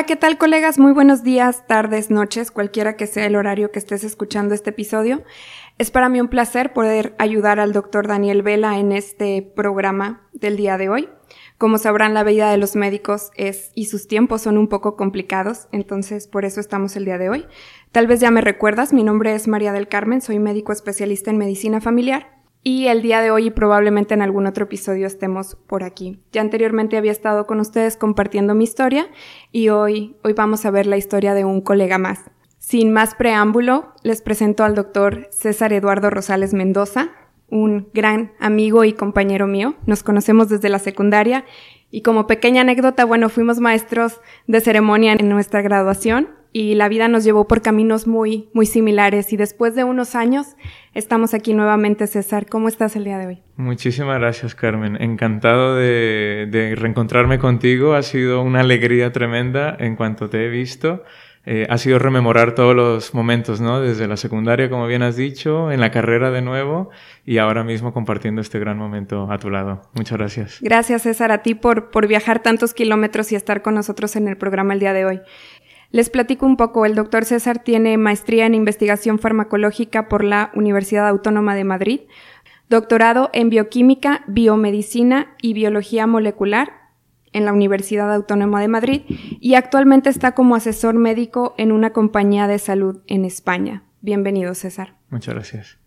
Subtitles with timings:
[0.00, 0.78] Hola, ¿qué tal colegas?
[0.78, 5.22] Muy buenos días, tardes, noches, cualquiera que sea el horario que estés escuchando este episodio.
[5.76, 10.56] Es para mí un placer poder ayudar al doctor Daniel Vela en este programa del
[10.56, 11.10] día de hoy.
[11.58, 15.68] Como sabrán, la vida de los médicos es y sus tiempos son un poco complicados,
[15.70, 17.46] entonces por eso estamos el día de hoy.
[17.92, 21.36] Tal vez ya me recuerdas, mi nombre es María del Carmen, soy médico especialista en
[21.36, 25.82] medicina familiar y el día de hoy y probablemente en algún otro episodio estemos por
[25.82, 26.20] aquí.
[26.32, 29.08] Ya anteriormente había estado con ustedes compartiendo mi historia
[29.50, 32.30] y hoy, hoy vamos a ver la historia de un colega más.
[32.58, 37.10] Sin más preámbulo, les presento al doctor César Eduardo Rosales Mendoza,
[37.48, 39.74] un gran amigo y compañero mío.
[39.86, 41.46] Nos conocemos desde la secundaria
[41.90, 47.08] y como pequeña anécdota, bueno, fuimos maestros de ceremonia en nuestra graduación y la vida
[47.08, 49.32] nos llevó por caminos muy, muy similares.
[49.32, 50.56] Y después de unos años,
[50.94, 52.46] estamos aquí nuevamente, César.
[52.46, 53.42] ¿Cómo estás el día de hoy?
[53.56, 55.00] Muchísimas gracias, Carmen.
[55.00, 57.94] Encantado de, de reencontrarme contigo.
[57.94, 61.04] Ha sido una alegría tremenda en cuanto te he visto.
[61.46, 63.80] Eh, ha sido rememorar todos los momentos, ¿no?
[63.80, 66.90] Desde la secundaria, como bien has dicho, en la carrera de nuevo
[67.24, 69.80] y ahora mismo compartiendo este gran momento a tu lado.
[69.94, 70.58] Muchas gracias.
[70.60, 74.36] Gracias, César, a ti por, por viajar tantos kilómetros y estar con nosotros en el
[74.36, 75.20] programa el día de hoy.
[75.90, 76.86] Les platico un poco.
[76.86, 82.00] El doctor César tiene maestría en investigación farmacológica por la Universidad Autónoma de Madrid,
[82.68, 86.72] doctorado en bioquímica, biomedicina y biología molecular
[87.32, 89.02] en la Universidad Autónoma de Madrid
[89.40, 93.82] y actualmente está como asesor médico en una compañía de salud en España.
[94.00, 94.94] Bienvenido, César.
[95.10, 95.78] Muchas gracias.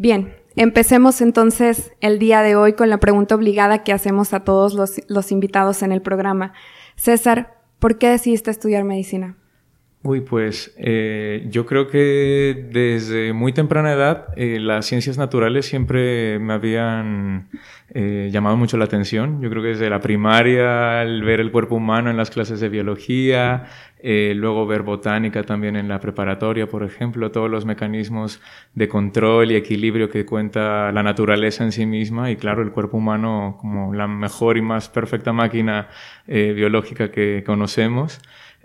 [0.00, 4.72] Bien, empecemos entonces el día de hoy con la pregunta obligada que hacemos a todos
[4.72, 6.54] los, invitados en el programa.
[6.96, 9.36] César, ¿por qué decidiste estudiar medicina?
[10.02, 16.38] Uy, pues eh, yo creo que desde muy temprana edad eh, las ciencias naturales siempre
[16.38, 17.50] me habían
[17.92, 19.42] eh, llamado mucho la atención.
[19.42, 22.70] Yo creo que desde la primaria, al ver el cuerpo humano en las clases de
[22.70, 23.66] biología,
[24.02, 28.40] luego ver botánica también en la preparatoria, por ejemplo, todos los mecanismos
[28.74, 32.96] de control y equilibrio que cuenta la naturaleza en sí misma y claro, el cuerpo
[32.96, 35.88] humano como la mejor y más perfecta máquina
[36.26, 38.22] biológica que conocemos.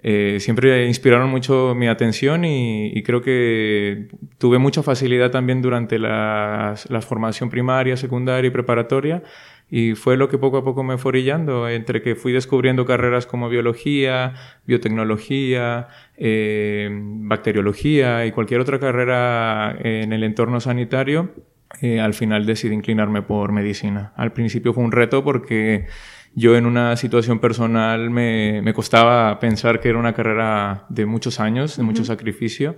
[0.07, 4.07] Eh, siempre inspiraron mucho mi atención y, creo que
[4.37, 9.23] tuve mucha facilidad también durante la, formación primaria, secundaria y preparatoria
[9.67, 13.25] y fue lo que poco a poco me fue orillando, entre que fui descubriendo carreras
[13.25, 14.35] como biología,
[14.67, 21.31] biotecnología, eh, bacteriología y cualquier otra carrera en el entorno sanitario,
[21.81, 24.13] eh, al final decidí inclinarme por medicina.
[24.17, 25.87] Al principio fue un reto porque
[26.35, 31.39] yo en una situación personal me, me, costaba pensar que era una carrera de muchos
[31.39, 32.75] años, de mucho sacrificio.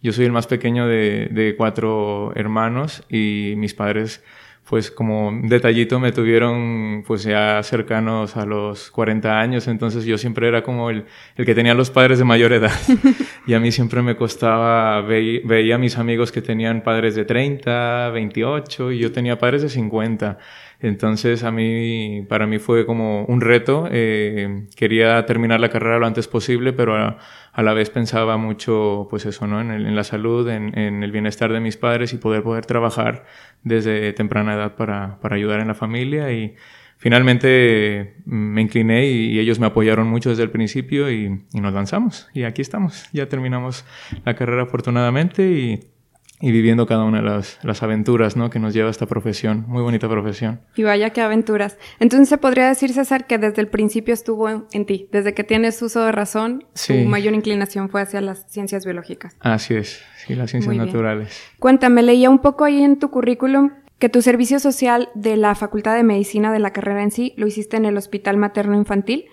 [0.00, 4.22] Yo soy el más pequeño de, de, cuatro hermanos y mis padres,
[4.70, 10.46] pues como detallito, me tuvieron pues ya cercanos a los 40 años, entonces yo siempre
[10.46, 12.70] era como el, el que tenía los padres de mayor edad.
[13.48, 18.10] y a mí siempre me costaba, veía a mis amigos que tenían padres de 30,
[18.10, 20.38] 28 y yo tenía padres de 50.
[20.82, 23.88] Entonces a mí, para mí fue como un reto.
[23.90, 27.18] Eh, quería terminar la carrera lo antes posible, pero a,
[27.62, 29.60] la vez pensaba mucho, pues eso, ¿no?
[29.60, 33.24] En, la salud, en, el bienestar de mis padres y poder poder trabajar
[33.62, 36.54] desde temprana edad para, para ayudar en la familia y
[36.96, 42.28] finalmente me incliné y, ellos me apoyaron mucho desde el principio y, y, nos lanzamos
[42.34, 43.08] y aquí estamos.
[43.12, 43.84] Ya terminamos
[44.24, 45.90] la carrera afortunadamente y
[46.40, 48.48] y viviendo cada una de las, las, aventuras ¿no?
[48.50, 50.60] que nos lleva a esta profesión, muy bonita profesión.
[50.74, 51.76] Y vaya qué aventuras.
[51.98, 55.80] Entonces se podría decir, César, que desde el principio estuvo en, ti, desde que tienes
[55.82, 59.36] uso de razón, su mayor inclinación fue hacia las ciencias biológicas.
[59.40, 61.38] Así es, sí, las ciencias naturales.
[61.58, 65.94] Cuéntame, leía un poco ahí en tu currículum que tu servicio social de la Facultad
[65.94, 69.26] de Medicina de la carrera en sí lo hiciste en el Hospital Materno Infantil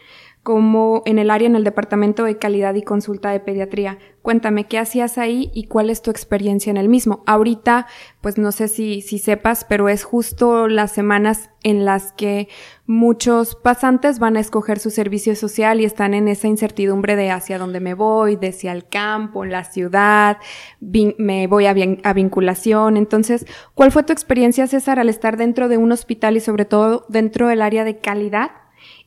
[0.47, 3.97] como en el área en el Departamento de Calidad y Consulta de Pediatría.
[4.21, 7.21] Cuéntame qué hacías ahí y cuál es tu experiencia en el mismo.
[7.25, 7.85] Ahorita,
[8.21, 12.47] pues no sé si, si sepas, pero es justo las semanas en las que
[12.85, 17.59] muchos pasantes van a escoger su servicio social y están en esa incertidumbre de hacia
[17.59, 20.37] dónde me voy, de si al campo, la ciudad,
[20.79, 22.95] me voy a, a vinculación.
[22.95, 27.05] Entonces, ¿cuál fue tu experiencia, César, al estar dentro de un hospital y sobre todo
[27.09, 28.51] dentro del área de calidad?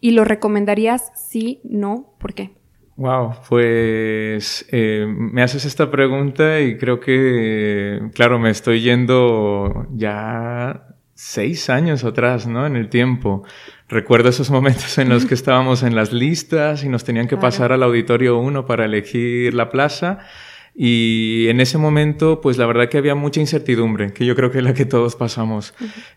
[0.01, 1.13] ¿Y lo recomendarías?
[1.15, 2.53] Sí, no, ¿por qué?
[2.97, 10.87] Wow, pues eh, me haces esta pregunta y creo que, claro, me estoy yendo ya
[11.15, 12.67] seis años atrás, ¿no?
[12.67, 13.43] En el tiempo.
[13.89, 17.73] Recuerdo esos momentos en los que estábamos en las listas y nos tenían que pasar
[17.73, 20.19] al auditorio 1 para elegir la plaza.
[20.75, 24.59] Y en ese momento, pues la verdad que había mucha incertidumbre, que yo creo que
[24.59, 25.75] es la que todos pasamos.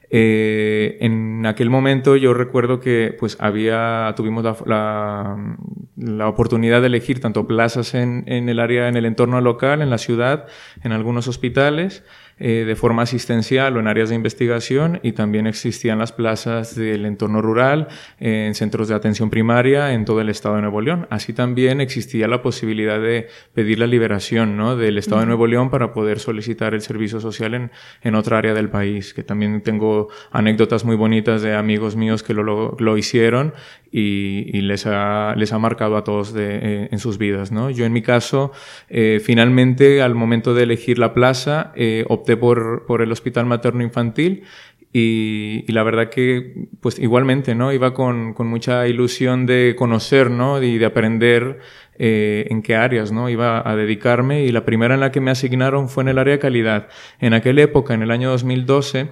[0.10, 5.58] Eh, en aquel momento yo recuerdo que pues había, tuvimos la,
[5.98, 9.90] la, oportunidad de elegir tanto plazas en, en el área, en el entorno local, en
[9.90, 10.46] la ciudad,
[10.84, 12.04] en algunos hospitales,
[12.40, 17.06] eh, de forma asistencial o en áreas de investigación y también existían las plazas del
[17.06, 17.88] entorno rural,
[18.20, 21.08] en centros de atención primaria en todo el estado de Nuevo León.
[21.10, 24.76] Así también existía la posibilidad de pedir la liberación ¿no?
[24.76, 27.72] del estado de Nuevo León para poder solicitar el servicio social en,
[28.02, 32.34] en otra área del país, que también tengo anécdotas muy bonitas de amigos míos que
[32.34, 33.54] lo, lo, hicieron
[33.92, 37.52] y, y, les, ha, les ha marcado a todos de, eh, en sus vidas.
[37.52, 37.70] ¿no?
[37.70, 38.52] Yo en mi caso,
[38.90, 44.44] eh, finalmente al momento de elegir la plaza, eh, opté por, el Hospital Materno Infantil
[44.92, 47.74] y, la verdad que, pues igualmente, ¿no?
[47.74, 50.62] Iba con, con mucha ilusión de conocer, ¿no?
[50.62, 51.60] Y de aprender
[52.00, 53.30] eh, en qué áreas, ¿no?
[53.30, 56.34] Iba a dedicarme y la primera en la que me asignaron fue en el área
[56.34, 56.88] de calidad.
[57.20, 59.12] En aquella época, en el año 2012,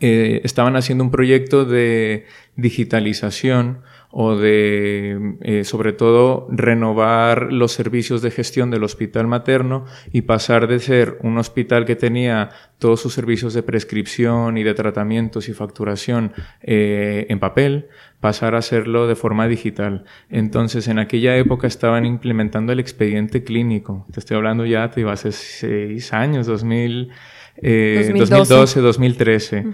[0.00, 2.26] eh, estaban haciendo un proyecto de
[2.56, 3.82] digitalización
[4.14, 10.68] o de, eh, sobre todo, renovar los servicios de gestión del hospital materno y pasar
[10.68, 15.54] de ser un hospital que tenía todos sus servicios de prescripción y de tratamientos y
[15.54, 17.88] facturación eh, en papel,
[18.20, 20.04] pasar a hacerlo de forma digital.
[20.28, 24.06] Entonces, en aquella época estaban implementando el expediente clínico.
[24.12, 27.10] Te estoy hablando ya, te iba hace seis años, 2000.
[27.62, 29.66] 2012, 2013.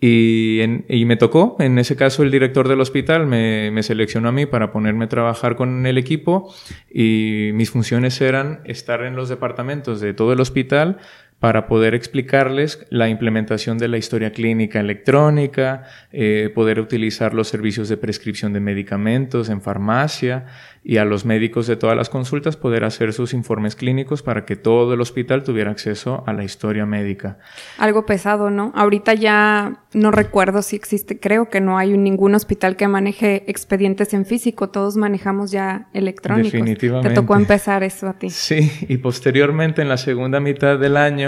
[0.00, 4.32] Y, y, me tocó, en ese caso el director del hospital me, me, seleccionó a
[4.32, 6.54] mí para ponerme a trabajar con el equipo
[6.88, 10.98] y mis funciones eran estar en los departamentos de todo el hospital
[11.40, 17.88] para poder explicarles la implementación de la historia clínica electrónica, eh, poder utilizar los servicios
[17.88, 20.46] de prescripción de medicamentos en farmacia
[20.82, 24.56] y a los médicos de todas las consultas poder hacer sus informes clínicos para que
[24.56, 27.38] todo el hospital tuviera acceso a la historia médica.
[27.78, 28.72] Algo pesado, ¿no?
[28.74, 34.12] Ahorita ya no recuerdo si existe, creo que no hay ningún hospital que maneje expedientes
[34.14, 36.52] en físico, todos manejamos ya electrónicos.
[36.52, 37.10] Definitivamente.
[37.10, 38.30] Te tocó empezar eso a ti.
[38.30, 41.27] Sí, y posteriormente en la segunda mitad del año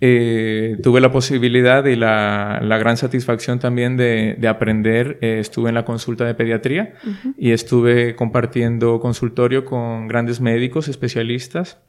[0.00, 5.18] eh, tuve la posibilidad y la, la gran satisfacción también de, de aprender.
[5.22, 6.94] Eh, estuve en la consulta de pediatría
[7.38, 11.80] y estuve compartiendo consultorio con grandes médicos especialistas.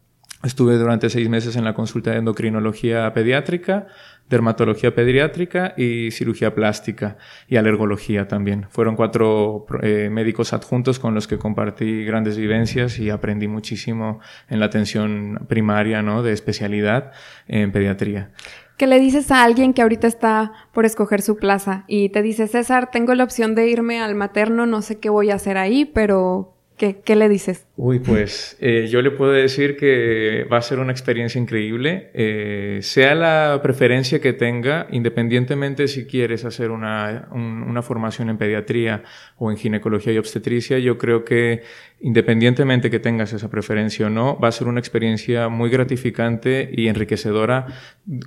[0.43, 3.87] Estuve durante seis meses en la consulta de endocrinología pediátrica,
[4.29, 7.17] dermatología pediátrica y cirugía plástica
[7.47, 8.67] y alergología también.
[8.69, 14.59] Fueron cuatro eh, médicos adjuntos con los que compartí grandes vivencias y aprendí muchísimo en
[14.59, 16.21] la atención primaria, ¿no?
[16.21, 17.13] De especialidad
[17.47, 18.31] en pediatría.
[18.77, 22.47] ¿Qué le dices a alguien que ahorita está por escoger su plaza y te dice,
[22.47, 25.83] César, tengo la opción de irme al materno, no sé qué voy a hacer ahí,
[25.83, 27.65] pero ¿Qué, ¿Qué, le dices?
[27.75, 32.79] Uy, pues eh, yo le puedo decir que va a ser una experiencia increíble, eh,
[32.83, 39.03] sea la preferencia que tenga, independientemente si quieres hacer una, un, una formación en pediatría
[39.37, 41.63] o en ginecología y obstetricia, yo creo que
[41.99, 46.87] independientemente que tengas esa preferencia o no, va a ser una experiencia muy gratificante y
[46.89, 47.65] enriquecedora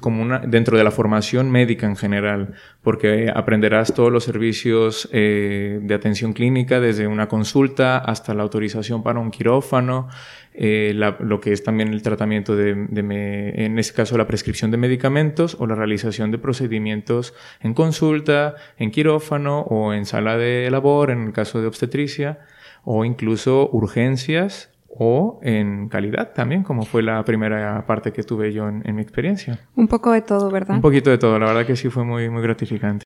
[0.00, 5.78] como una, dentro de la formación médica en general, porque aprenderás todos los servicios eh,
[5.82, 10.08] de atención clínica, desde una consulta hasta la autorización para un quirófano,
[10.52, 14.26] eh, la, lo que es también el tratamiento de, de me, en este caso la
[14.26, 20.36] prescripción de medicamentos o la realización de procedimientos en consulta, en quirófano o en sala
[20.36, 22.40] de labor, en el caso de obstetricia
[22.84, 28.68] o incluso urgencias o en calidad también, como fue la primera parte que tuve yo
[28.68, 29.58] en, en, mi experiencia.
[29.76, 30.76] Un poco de todo, ¿verdad?
[30.76, 33.04] Un poquito de todo, la verdad que sí fue muy, muy gratificante.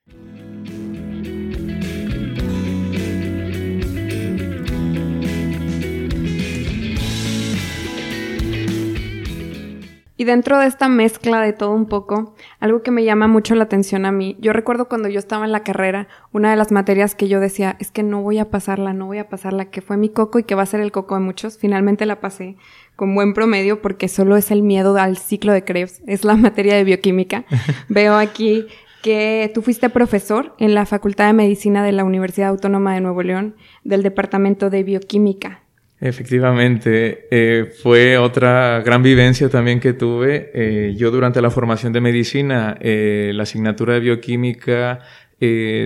[10.24, 13.64] Y dentro de esta mezcla de todo un poco, algo que me llama mucho la
[13.64, 17.14] atención a mí, yo recuerdo cuando yo estaba en la carrera, una de las materias
[17.14, 19.98] que yo decía, es que no voy a pasarla, no voy a pasarla, que fue
[19.98, 22.56] mi coco y que va a ser el coco de muchos, finalmente la pasé
[22.96, 26.74] con buen promedio porque solo es el miedo al ciclo de Krebs, es la materia
[26.74, 27.44] de bioquímica.
[27.90, 28.64] Veo aquí
[29.02, 33.22] que tú fuiste profesor en la Facultad de Medicina de la Universidad Autónoma de Nuevo
[33.22, 35.63] León del Departamento de Bioquímica.
[36.04, 40.50] Efectivamente, eh, fue otra gran vivencia también que tuve.
[40.52, 45.00] Eh, yo durante la formación de medicina, eh, la asignatura de bioquímica,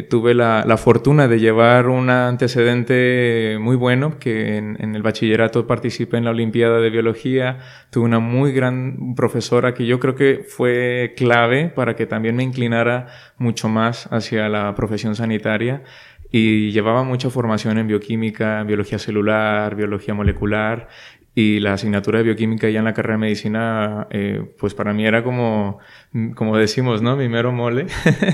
[0.09, 5.67] tuve la, la, fortuna de llevar un antecedente muy bueno, que en, en, el bachillerato
[5.67, 7.59] participé en la Olimpiada de Biología,
[7.91, 12.45] tuve una muy gran profesora que yo creo que fue clave para que también me
[12.45, 15.83] inclinara mucho más hacia la profesión sanitaria
[16.31, 20.89] y llevaba mucha formación en bioquímica, biología celular, biología molecular
[21.39, 25.07] y la asignatura de bioquímica ya en la carrera de medicina, eh, pues para mí
[25.07, 25.79] era como,
[26.35, 27.17] como decimos, ¿no?
[27.17, 27.87] Mi mero mole.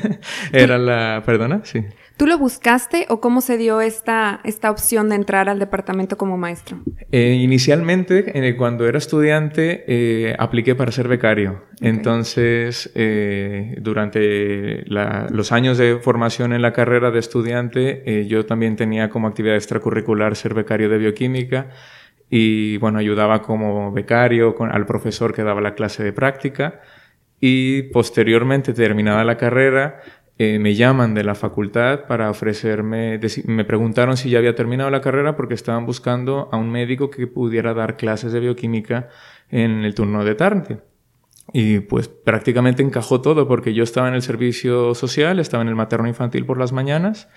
[0.55, 1.23] era la...
[1.27, 1.61] ¿Perdona?
[1.65, 1.85] Sí.
[2.17, 6.39] ¿Tú lo buscaste o cómo se dio esta, esta opción de entrar al departamento como
[6.39, 6.79] maestro?
[7.13, 11.63] Eh, inicialmente, cuando era estudiante, eh, apliqué para ser becario.
[11.83, 12.91] Entonces,
[13.83, 19.57] durante los años de formación en la carrera de estudiante, yo también tenía como actividad
[19.57, 21.69] extracurricular ser becario de bioquímica
[22.31, 26.81] y bueno, ayudaba como becario al profesor que daba la clase de práctica
[27.41, 30.01] y posteriormente, terminada la carrera,
[30.39, 35.01] eh, me llaman de la facultad para ofrecerme, me preguntaron si ya había terminado la
[35.01, 39.11] carrera porque estaban buscando a un médico que pudiera dar clases de bioquímica
[39.51, 40.79] en el turno de tarde.
[41.53, 45.77] Y pues prácticamente encajó todo porque yo estaba en el servicio social, estaba en el
[45.77, 47.29] materno infantil por las mañanas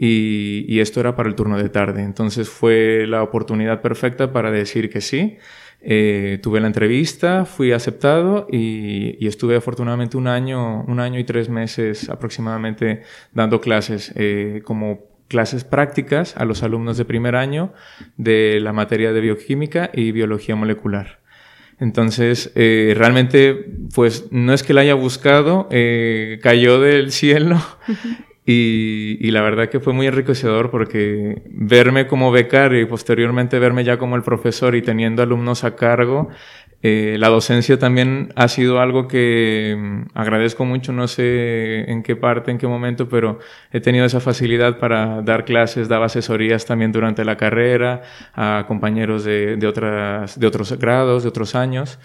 [0.00, 2.02] y, esto era para el turno de tarde.
[2.02, 5.38] Entonces fue la oportunidad perfecta para decir que sí.
[5.80, 11.48] Eh, tuve la entrevista, fui aceptado y, estuve afortunadamente un año, un año y tres
[11.48, 13.02] meses aproximadamente
[13.32, 17.72] dando clases eh, como clases prácticas a los alumnos de primer año
[18.16, 21.20] de la materia de bioquímica y biología molecular.
[21.80, 23.54] Entonces, eh, realmente,
[23.94, 25.68] pues no es que la haya buscado,
[26.42, 27.60] cayó del cielo
[28.50, 33.98] y, la verdad que fue muy enriquecedor porque verme como becario y posteriormente verme ya
[33.98, 36.30] como el profesor y teniendo alumnos a cargo,
[36.80, 42.16] eh, la docencia también ha sido algo que mm, agradezco mucho, no sé en qué
[42.16, 43.38] parte, en qué momento, pero
[43.70, 48.00] he tenido esa facilidad para dar clases, daba asesorías también durante la carrera
[48.32, 51.98] a compañeros de, de, otras, de otros grados, de otros años.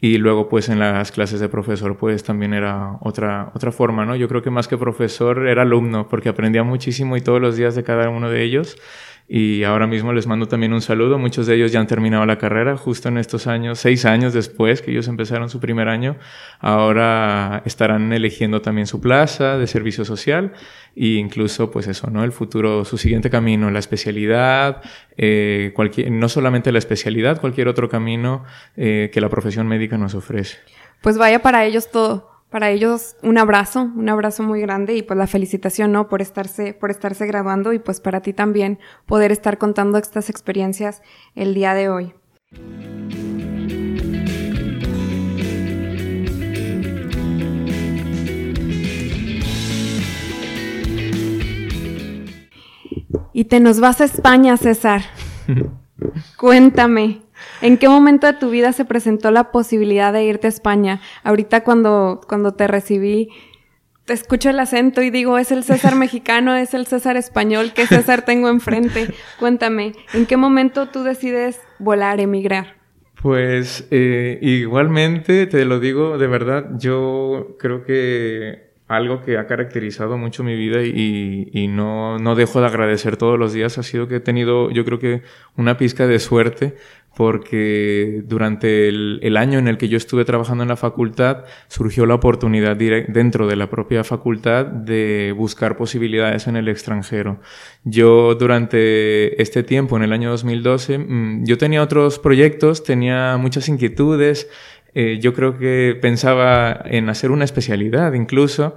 [0.00, 4.14] Y luego, pues en las clases de profesor, pues también era otra, otra forma, ¿no?
[4.14, 7.74] Yo creo que más que profesor era alumno, porque aprendía muchísimo y todos los días
[7.74, 8.76] de cada uno de ellos.
[9.28, 11.18] Y ahora mismo les mando también un saludo.
[11.18, 14.82] Muchos de ellos ya han terminado la carrera justo en estos años, seis años después
[14.82, 16.16] que ellos empezaron su primer año.
[16.60, 20.52] Ahora estarán eligiendo también su plaza de servicio social
[20.94, 22.22] e incluso, pues eso, ¿no?
[22.22, 24.82] El futuro, su siguiente camino, la especialidad,
[25.16, 28.44] eh, cualquier, no solamente la especialidad, cualquier otro camino
[28.76, 30.58] eh, que la profesión médica nos ofrece.
[31.00, 35.18] Pues vaya para ellos todo para ellos un abrazo, un abrazo muy grande y pues
[35.18, 36.08] la felicitación, ¿no?
[36.08, 41.02] Por estarse, por estarse graduando y pues para ti también poder estar contando estas experiencias
[41.34, 42.14] el día de hoy.
[53.32, 55.02] Y te nos vas a España, César.
[56.38, 57.20] Cuéntame,
[57.62, 61.00] ¿En qué momento de tu vida se presentó la posibilidad de irte a España?
[61.24, 63.30] Ahorita cuando, cuando te recibí,
[64.06, 67.86] te escucho el acento y digo, es el César mexicano, es el César español, ¿qué
[67.86, 69.08] César tengo enfrente?
[69.38, 72.76] Cuéntame, ¿en qué momento tú decides volar, emigrar?
[73.20, 80.16] Pues eh, igualmente, te lo digo de verdad, yo creo que algo que ha caracterizado
[80.16, 84.06] mucho mi vida y, y no, no, dejo de agradecer todos los días ha sido
[84.06, 85.22] que he tenido, yo creo que
[85.56, 86.76] una pizca de suerte
[87.16, 92.14] porque durante el, año en el que yo estuve trabajando en la facultad surgió la
[92.14, 97.40] oportunidad dentro de la propia facultad de buscar posibilidades en el extranjero.
[97.84, 103.70] Yo durante este tiempo, en el año 2012, mm, yo tenía otros proyectos, tenía muchas
[103.70, 104.50] inquietudes,
[104.92, 108.76] eh, yo creo que pensaba en hacer una especialidad incluso.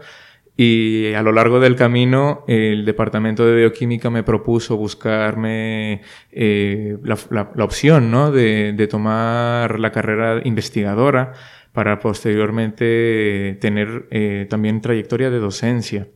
[0.62, 6.02] Y a lo largo del camino, el Departamento de Bioquímica me propuso buscarme
[6.34, 8.30] eh, la, opción ¿no?
[8.30, 11.32] de, tomar la carrera investigadora
[11.72, 16.10] para posteriormente tener eh, también trayectoria de docencia,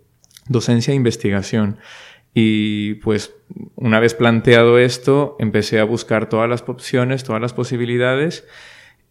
[0.49, 1.77] docencia e investigación.
[2.33, 3.33] Y pues
[3.75, 8.45] una vez planteado esto, empecé a buscar todas las opciones, todas las posibilidades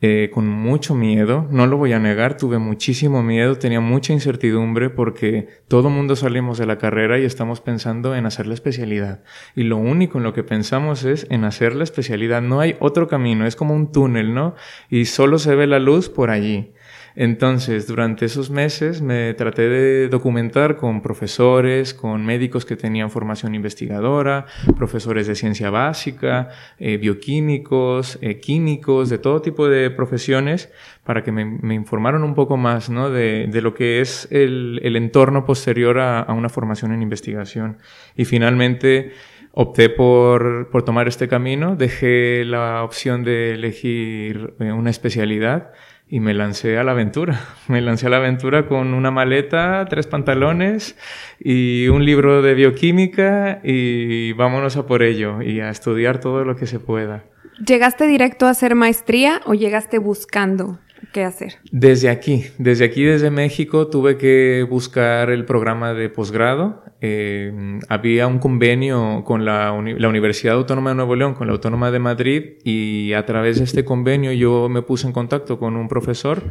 [0.04, 4.90] eh, con mucho miedo, no lo voy a negar, tuve muchísimo miedo, tenía mucha incertidumbre
[4.90, 9.22] porque todo mundo salimos de la carrera y estamos pensando en hacer la especialidad.
[9.54, 13.06] Y lo único en lo que pensamos es en hacer la especialidad, no hay otro
[13.06, 14.56] camino, es como un túnel, ¿no?
[14.90, 16.72] Y solo se ve la luz por allí.
[17.14, 23.54] Entonces, durante esos meses me traté de documentar con profesores, con médicos que tenían formación
[23.54, 30.72] investigadora, profesores de ciencia básica, eh, bioquímicos, eh, químicos, de todo tipo de profesiones,
[31.04, 33.10] para que me, informaran un poco más ¿no?
[33.10, 37.78] de, lo que es el, entorno posterior a, una formación en investigación.
[38.16, 39.12] Y finalmente,
[39.52, 45.72] opté por, por, tomar este camino, dejé la opción de elegir eh, una especialidad
[46.12, 47.40] y me lancé a la aventura.
[47.68, 50.94] Me lancé a la aventura con una maleta, tres pantalones
[51.40, 56.54] y un libro de bioquímica y vámonos a por ello y a estudiar todo lo
[56.54, 57.24] que se pueda.
[57.66, 60.80] ¿Llegaste directo a hacer maestría o llegaste buscando
[61.14, 61.54] qué hacer?
[61.70, 66.81] Desde aquí, desde aquí, desde México, tuve que buscar el programa de posgrado.
[67.04, 71.90] Eh, había un convenio con la, la, Universidad Autónoma de Nuevo León, con la Autónoma
[71.90, 75.88] de Madrid, y a través de este convenio yo me puse en contacto con un
[75.88, 76.44] profesor,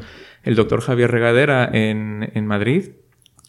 [0.43, 2.89] el doctor Javier Regadera, en, en Madrid,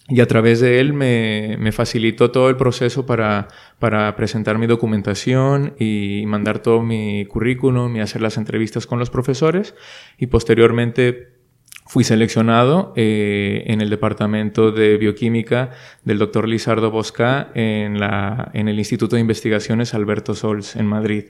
[0.07, 3.49] y a través de él me, me facilitó todo el proceso para,
[3.81, 9.11] para, presentar mi documentación y mandar todo mi currículum y hacer las entrevistas con los
[9.11, 9.75] profesores
[10.19, 11.42] y posteriormente
[11.93, 15.73] fui seleccionado eh, en el departamento de bioquímica
[16.05, 21.25] del doctor Lizardo Bosca en, la, en el Instituto de Investigaciones Alberto Sols en Madrid.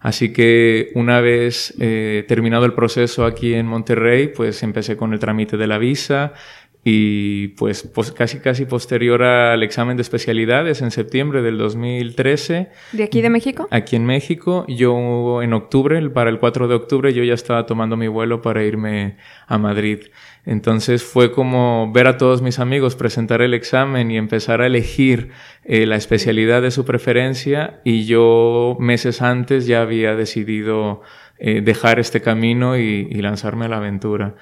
[0.00, 5.18] Así que una vez eh, terminado el proceso aquí en Monterrey, pues empecé con el
[5.18, 6.34] trámite de la visa,
[6.84, 12.70] y pues, casi casi posterior al examen de especialidades en septiembre del 2013.
[12.92, 13.68] ¿De aquí de México?
[13.70, 14.64] Aquí en México.
[14.66, 18.64] Yo en octubre, para el 4 de octubre, yo ya estaba tomando mi vuelo para
[18.64, 20.00] irme a Madrid.
[20.44, 25.30] Entonces fue como ver a todos mis amigos presentar el examen y empezar a elegir
[25.64, 31.02] eh, la especialidad de su preferencia y yo meses antes ya había decidido
[31.38, 34.34] eh, dejar este camino y, y lanzarme a la aventura.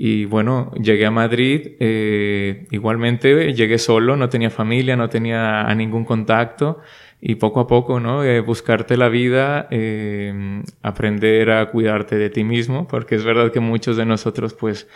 [0.00, 5.74] Y bueno, llegué a Madrid, eh, igualmente llegué solo, no tenía familia, no tenía a
[5.74, 6.78] ningún contacto
[7.20, 8.22] y poco a poco, ¿no?
[8.22, 13.58] Eh, buscarte la vida, eh, aprender a cuidarte de ti mismo, porque es verdad que
[13.58, 14.86] muchos de nosotros, pues,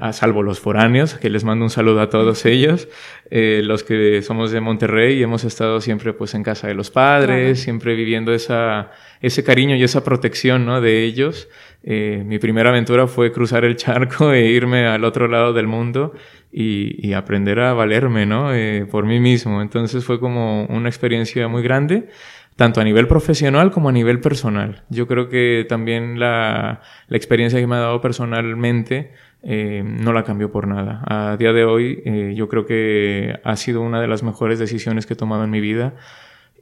[0.00, 2.88] a salvo los foráneos, que les mando un saludo a todos ellos,
[3.30, 6.90] eh, los que somos de Monterrey y hemos estado siempre pues en casa de los
[6.90, 8.90] padres, siempre viviendo esa,
[9.20, 10.80] ese cariño y esa protección ¿no?
[10.80, 11.48] de ellos.
[11.88, 16.12] Eh, mi primera aventura fue cruzar el charco e irme al otro lado del mundo
[16.52, 18.52] y, aprender a valerme ¿no?
[18.52, 19.62] Eh, por mí mismo.
[19.62, 22.08] Entonces fue como una experiencia muy grande
[22.56, 24.82] tanto a nivel profesional como a nivel personal.
[24.88, 30.24] Yo creo que también la, la experiencia que me ha dado personalmente eh, no la
[30.24, 31.02] cambió por nada.
[31.06, 35.12] A día de hoy yo creo que ha sido una de las mejores decisiones que
[35.12, 35.94] he tomado en mi vida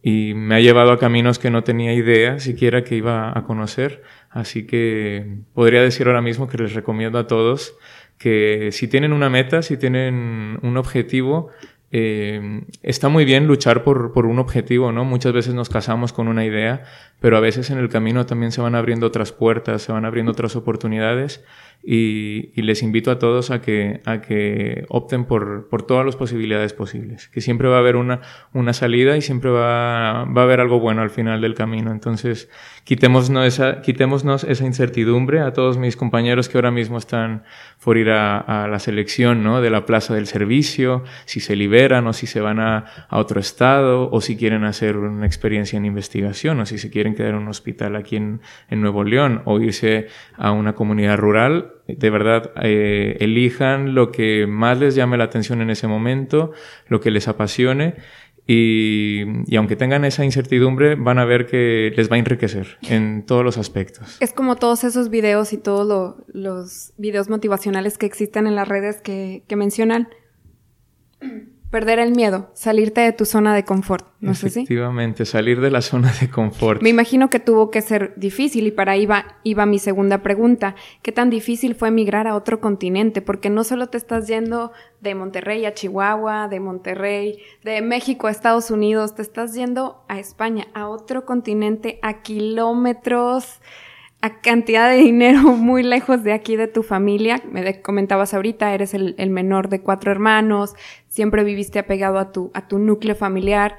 [0.06, 4.02] y me ha llevado a caminos que no tenía idea siquiera que iba a conocer.
[4.34, 7.76] Así que podría decir ahora mismo que les recomiendo a todos
[8.18, 11.50] que si tienen una meta, si tienen un objetivo,
[11.96, 15.04] eh, está muy bien luchar por, por, un objetivo, ¿no?
[15.04, 16.82] Muchas veces nos casamos con una idea,
[17.20, 20.32] pero a veces en el camino también se van abriendo otras puertas, se van abriendo
[20.32, 21.44] otras oportunidades
[21.86, 26.72] y, les invito a todos a que, a que opten por, por, todas las posibilidades
[26.72, 28.22] posibles, que siempre va a haber una,
[28.54, 31.92] una salida y siempre va, va, a haber algo bueno al final del camino.
[31.92, 32.48] Entonces,
[32.84, 37.44] quitémonos esa, quitémonos esa incertidumbre a todos mis compañeros que ahora mismo están
[37.82, 39.60] por ir a, a, la selección ¿no?
[39.60, 41.54] de la plaza del servicio, si se
[41.84, 45.76] liberan o si se van a, a otro estado o si quieren hacer una experiencia
[45.76, 49.42] en investigación o si se quieren quedar en un hospital aquí en, en Nuevo León
[49.44, 55.18] o irse a una comunidad rural de verdad eh, elijan lo que más les llame
[55.18, 56.52] la atención en ese momento,
[56.88, 57.96] lo que les apasione
[58.46, 63.24] y, y, aunque tengan esa incertidumbre van a ver que les va a enriquecer en
[63.24, 64.18] todos los aspectos.
[64.20, 68.68] Es como todos esos videos y todos lo, los videos motivacionales que existen en las
[68.68, 70.08] redes que, que mencionan
[71.74, 74.60] Perder el miedo, salirte de tu zona de confort, ¿no es así?
[74.60, 76.80] Efectivamente, salir de la zona de confort.
[76.80, 80.76] Me imagino que tuvo que ser difícil y para ahí iba, iba mi segunda pregunta.
[81.02, 83.22] ¿Qué tan difícil fue emigrar a otro continente?
[83.22, 88.30] Porque no solo te estás yendo de Monterrey a Chihuahua, de Monterrey, de México a
[88.30, 93.58] Estados Unidos, te estás yendo a España, a otro continente, a kilómetros
[94.24, 97.42] a cantidad de dinero muy lejos de aquí de tu familia.
[97.52, 100.74] Me comentabas ahorita, eres el, menor de cuatro hermanos,
[101.08, 103.76] siempre viviste apegado a tu, a tu núcleo familiar.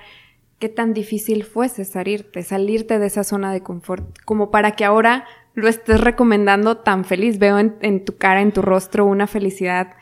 [0.60, 4.06] ¿Qué tan difícil fue salirte, salirte de esa zona de confort?
[4.24, 7.40] Como para que ahora lo estés recomendando tan feliz.
[7.40, 9.96] Veo en tu cara, en tu rostro, una felicidad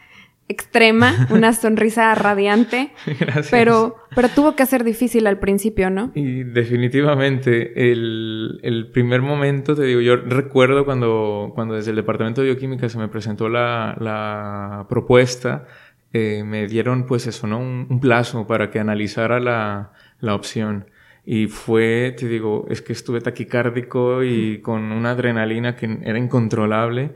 [0.48, 2.92] extrema, una sonrisa radiante.
[3.20, 3.50] Gracias.
[3.50, 6.12] Pero, pero tuvo que ser difícil al principio, ¿no?
[6.16, 12.42] Y definitivamente, el, el, primer momento, te digo, yo recuerdo cuando, cuando desde el Departamento
[12.42, 15.68] de Bioquímica se me presentó la, la propuesta,
[16.12, 17.60] eh, me dieron pues eso, ¿no?
[17.60, 20.86] Un, un plazo para que analizara la, la opción.
[21.26, 27.14] Y fue, te digo, es que estuve taquicárdico y con una adrenalina que era incontrolable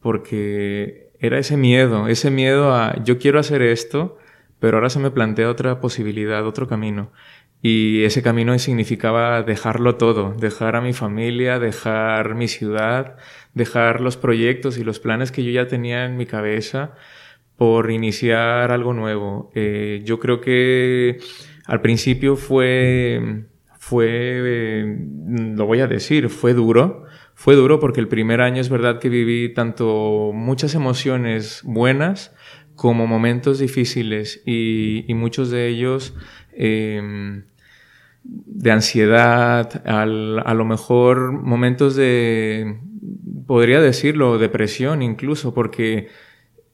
[0.00, 4.18] porque era ese miedo, ese miedo a yo quiero hacer esto,
[4.58, 7.12] pero ahora se me plantea otra posibilidad, otro camino.
[7.62, 13.16] Y ese camino significaba dejarlo todo, dejar a mi familia, dejar mi ciudad,
[13.54, 16.94] dejar los proyectos y los planes que yo ya tenía en mi cabeza
[17.56, 19.50] por iniciar algo nuevo.
[19.54, 21.20] Eh, yo creo que
[21.66, 23.46] al principio fue
[23.82, 24.96] fue, eh,
[25.56, 27.04] lo voy a decir, fue duro.
[27.42, 32.32] Fue duro porque el primer año es verdad que viví tanto muchas emociones buenas
[32.76, 36.14] como momentos difíciles y, muchos de ellos
[36.52, 37.42] em,
[38.22, 42.78] de ansiedad, a lo mejor momentos de,
[43.48, 46.10] podría decirlo, depresión incluso, porque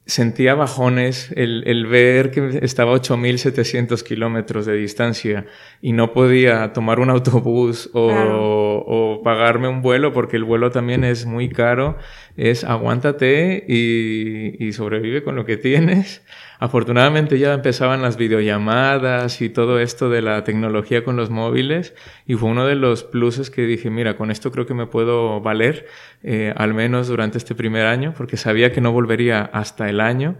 [0.08, 5.44] sentía bajones el, ver que estaba a 8.700 kilómetros de distancia
[5.82, 11.26] y no podía tomar un autobús o, pagarme un vuelo porque el vuelo también es
[11.26, 11.98] muy caro.
[12.38, 16.22] Es aguántate y, y sobrevive con lo que tienes.
[16.60, 21.94] Afortunadamente ya empezaban las videollamadas y todo esto de la tecnología con los móviles
[22.26, 25.40] y fue uno de los pluses que dije, mira, con esto creo que me puedo
[25.40, 25.86] valer,
[26.22, 30.38] eh, al menos durante este primer año, porque sabía que no volvería hasta el año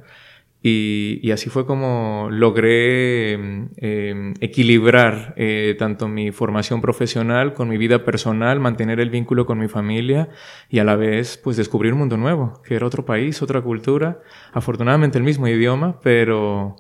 [0.61, 8.05] y, así fue como logré em, equilibrar eh, tanto mi formación profesional con mi vida
[8.05, 10.31] personal, mantener el vínculo con mi familia
[10.69, 14.21] y a la vez pues descubrir un mundo nuevo, que era otro país, otra cultura,
[14.53, 16.75] afortunadamente el mismo idioma, pero,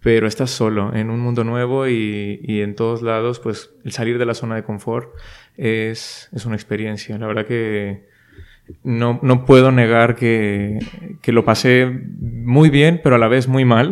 [0.00, 4.18] pero estás solo en un mundo nuevo y, y en todos lados pues el salir
[4.18, 5.14] de la zona de confort
[5.56, 7.16] es, es una experiencia.
[7.16, 8.09] La verdad que
[8.82, 10.78] no, no puedo negar que,
[11.22, 11.86] que, lo pasé
[12.18, 13.90] muy bien, pero a la vez muy mal.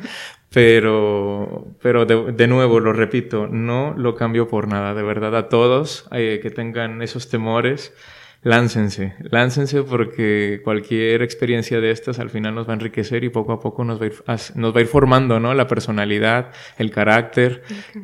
[0.52, 4.94] pero pero de, nuevo, lo repito, no lo cambio por nada.
[4.94, 7.94] De verdad, a todos eh, que tengan esos temores,
[8.42, 13.52] láncense, láncense porque cualquier experiencia de estas al final nos va a enriquecer y poco
[13.52, 14.14] a poco nos va a ir,
[14.54, 15.54] nos va a ir formando ¿no?
[15.54, 17.62] la personalidad, el carácter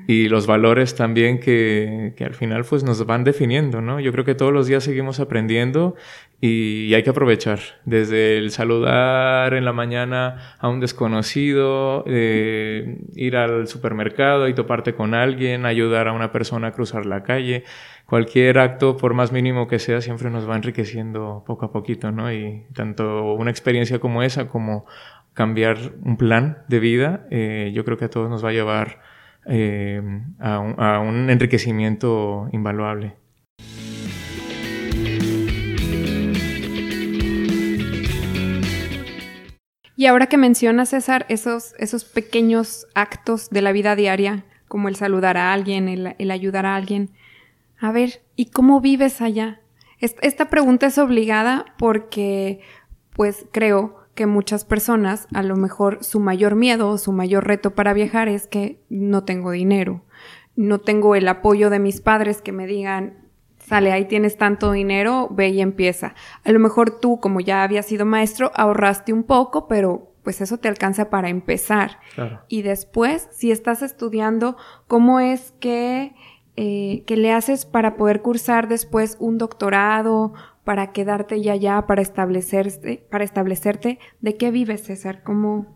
[0.08, 3.80] y los valores también que, que, al final pues nos van definiendo.
[3.80, 4.00] ¿no?
[4.00, 5.94] Yo creo que todos los días seguimos aprendiendo
[6.40, 13.36] y, hay que aprovechar desde el saludar en la mañana a un desconocido, eh, ir
[13.36, 17.64] al supermercado y toparte con alguien, ayudar a una persona a cruzar la calle
[18.06, 22.32] cualquier acto, por más mínimo que sea, siempre nos va enriqueciendo poco a poquito, ¿no?
[22.32, 24.86] Y tanto una experiencia como esa, como
[25.32, 29.00] cambiar un plan de vida, eh, yo creo que a todos nos va a llevar
[29.46, 30.00] eh,
[30.38, 33.16] a, un, enriquecimiento invaluable.
[39.96, 44.96] Y ahora que mencionas, César, esos, esos pequeños actos de la vida diaria, como el
[44.96, 47.10] saludar a alguien, el ayudar a alguien,
[47.84, 49.60] a ver, ¿y cómo vives allá?
[50.00, 52.60] Esta pregunta es obligada porque,
[53.12, 57.74] pues creo que muchas personas, a lo mejor su mayor miedo o su mayor reto
[57.74, 60.02] para viajar es que no tengo dinero,
[60.56, 65.28] no tengo el apoyo de mis padres que me digan, sale, ahí tienes tanto dinero,
[65.30, 66.14] ve y empieza.
[66.42, 70.56] A lo mejor tú, como ya habías sido maestro, ahorraste un poco, pero pues eso
[70.56, 71.98] te alcanza para empezar.
[72.48, 74.56] Y después, si estás estudiando,
[74.88, 76.14] ¿cómo es que
[76.56, 82.00] eh, que le haces para poder cursar después un doctorado, para quedarte ya allá, para
[82.00, 83.98] establecerte, para establecerte.
[84.20, 85.22] ¿De qué vives, César?
[85.24, 85.66] ¿Cómo,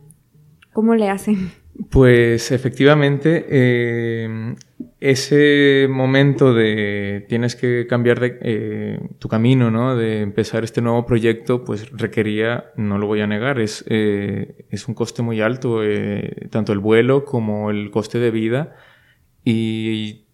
[0.73, 1.51] cómo le hacen?
[1.91, 4.55] Pues efectivamente, eh,
[5.01, 9.97] ese momento de tienes que cambiar eh, tu camino, ¿no?
[9.97, 14.95] De empezar este nuevo proyecto, pues requería, no lo voy a negar, es, es un
[14.95, 15.81] coste muy alto,
[16.51, 18.77] tanto el vuelo como el coste de vida.
[19.45, 20.28] Y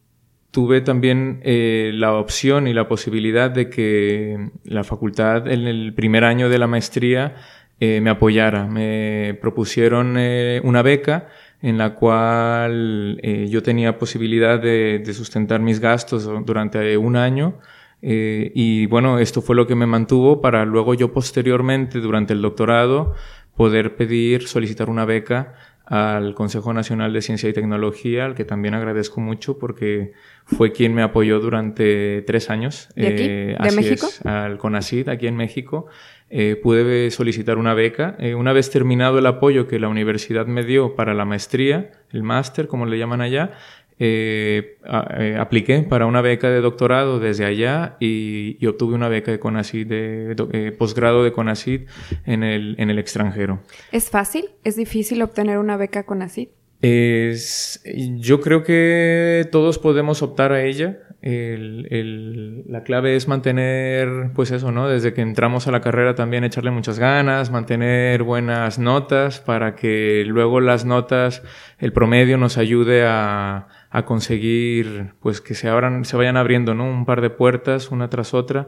[0.55, 6.23] tuve también eh, la opción y la posibilidad de que la facultad en el primer
[6.23, 7.35] año de la maestría
[7.81, 8.65] eh, me apoyara.
[8.69, 11.27] Me propusieron eh, una beca
[11.61, 17.59] en la cual yo tenía posibilidad de, de, sustentar mis gastos durante un año.
[18.03, 23.15] y bueno, esto fue lo que me mantuvo para luego yo posteriormente, durante el doctorado,
[23.57, 25.55] poder pedir, solicitar una beca
[25.87, 30.13] al Consejo Nacional de Ciencia y Tecnología, al que también agradezco mucho porque
[30.45, 32.89] fue quien me apoyó durante tres años.
[32.97, 33.23] ¿De aquí?
[33.27, 34.09] Eh, ¿De México?
[34.25, 35.87] al CONACID, aquí en México.
[36.31, 38.17] Eh, pude solicitar una beca.
[38.19, 42.23] Eh, una vez terminado el apoyo que la universidad me dio para la maestría, el
[42.23, 43.53] máster, como le llaman allá,
[43.99, 44.79] eh,
[45.19, 49.89] eh, apliqué para una beca de doctorado desde allá y, obtuve una beca de CONACYT,
[49.89, 51.89] de, eh, posgrado de CONACYT
[52.27, 53.61] en el, en el extranjero.
[53.93, 54.47] ¿Es fácil?
[54.65, 56.51] ¿Es difícil obtener una beca CONACYT?
[56.83, 57.83] Es,
[58.19, 60.99] yo creo que todos podemos optar a ella.
[61.23, 64.89] El, el, la clave es mantener, pues eso, ¿no?
[64.89, 70.25] Desde que entramos a la carrera también echarle muchas ganas, mantener buenas notas para que
[70.27, 71.43] luego las notas,
[71.79, 76.85] el promedio nos ayude a, a conseguir pues que se abran, se vayan abriendo, ¿no?
[76.85, 78.67] Un par de puertas una tras otra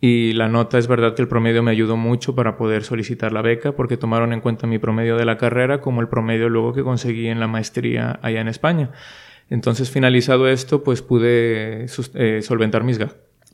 [0.00, 3.42] y la nota es verdad que el promedio me ayudó mucho para poder solicitar la
[3.42, 6.84] beca porque tomaron en cuenta mi promedio de la carrera como el promedio luego que
[6.84, 8.92] conseguí en la maestría allá en España.
[9.50, 13.00] Entonces, finalizado esto, pues pude eh, solventar mis,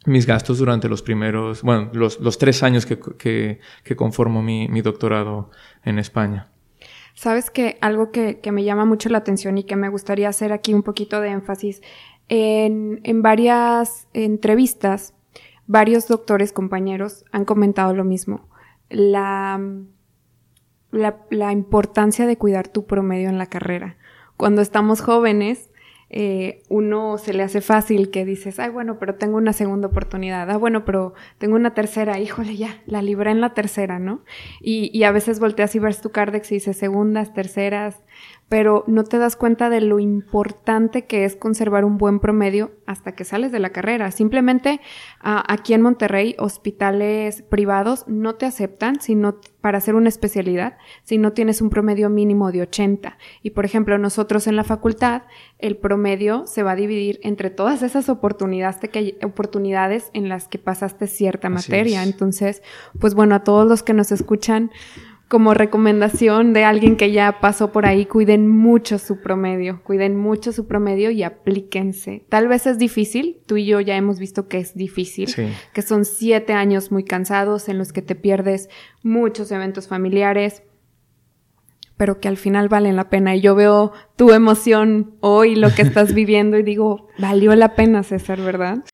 [0.05, 4.69] mis, gastos durante los primeros, bueno, los, los tres años que, que, que conformo mi,
[4.69, 5.51] mi, doctorado
[5.85, 6.49] en España.
[7.15, 10.53] Sabes que algo que, que, me llama mucho la atención y que me gustaría hacer
[10.53, 11.81] aquí un poquito de énfasis,
[12.29, 15.15] en, en varias entrevistas,
[15.67, 18.49] varios doctores compañeros han comentado lo mismo.
[18.91, 19.61] La,
[20.91, 23.97] la, la importancia de cuidar tu promedio en la carrera.
[24.37, 25.71] Cuando estamos jóvenes,
[26.17, 30.49] eh, uno se le hace fácil que dices, ay, bueno, pero tengo una segunda oportunidad,
[30.49, 34.23] ah, bueno, pero tengo una tercera, híjole, ya, la libré en la tercera, ¿no?
[34.61, 38.05] Y, y a veces volteas y ves tu cardex y dices segundas, terceras,
[38.55, 43.11] pero no te das cuenta de lo importante que es conservar un buen promedio hasta
[43.17, 44.13] que sales de la carrera.
[44.13, 44.81] Simplemente
[45.19, 51.33] aquí en Monterrey, hospitales privados no te aceptan sino para hacer una especialidad si no
[51.33, 53.19] tienes un promedio mínimo de 80.
[53.43, 55.23] Y por ejemplo, nosotros en la facultad,
[55.59, 58.79] el promedio se va a dividir entre todas esas oportunidades,
[59.25, 62.05] oportunidades en las que pasaste cierta materia.
[62.05, 62.63] Entonces,
[63.01, 64.71] pues bueno, a todos los que nos escuchan,
[65.29, 70.53] como recomendación de alguien que ya pasó por ahí, cuiden mucho su promedio, cuiden mucho
[70.53, 72.25] su promedio y aplíquense.
[72.29, 75.35] Tal vez es difícil, tú y yo ya hemos visto que es difícil,
[75.73, 78.69] que son siete años muy cansados en los que te pierdes
[79.03, 80.63] muchos eventos familiares,
[81.97, 83.35] pero que al final valen la pena.
[83.35, 88.03] Y yo veo tu emoción hoy, lo que estás viviendo y digo, valió la pena,
[88.03, 88.85] César, ¿verdad?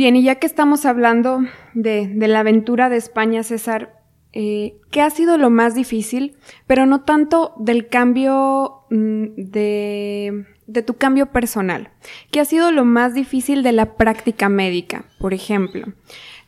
[0.00, 1.40] Bien, y ya que estamos hablando
[1.74, 4.00] de, la aventura de España, César,
[4.32, 6.38] eh, ¿qué ha sido lo más difícil?
[6.66, 11.90] Pero no tanto del cambio mm, de, de tu cambio personal.
[12.30, 15.04] ¿Qué ha sido lo más difícil de la práctica médica?
[15.18, 15.92] Por ejemplo,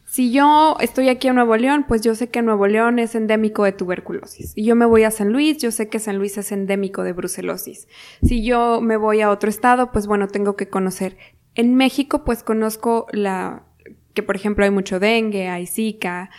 [0.07, 3.65] si yo estoy aquí en Nuevo León, pues yo sé que Nuevo León es endémico
[3.65, 4.53] de tuberculosis.
[4.53, 7.13] Si yo me voy a San Luis, yo sé que San Luis es endémico de
[7.13, 7.87] brucelosis.
[8.23, 11.19] Si yo me voy a otro estado, pues bueno, tengo que conocer
[11.55, 13.65] en México, pues conozco la
[14.15, 16.31] que, por ejemplo, hay mucho dengue, hay zika.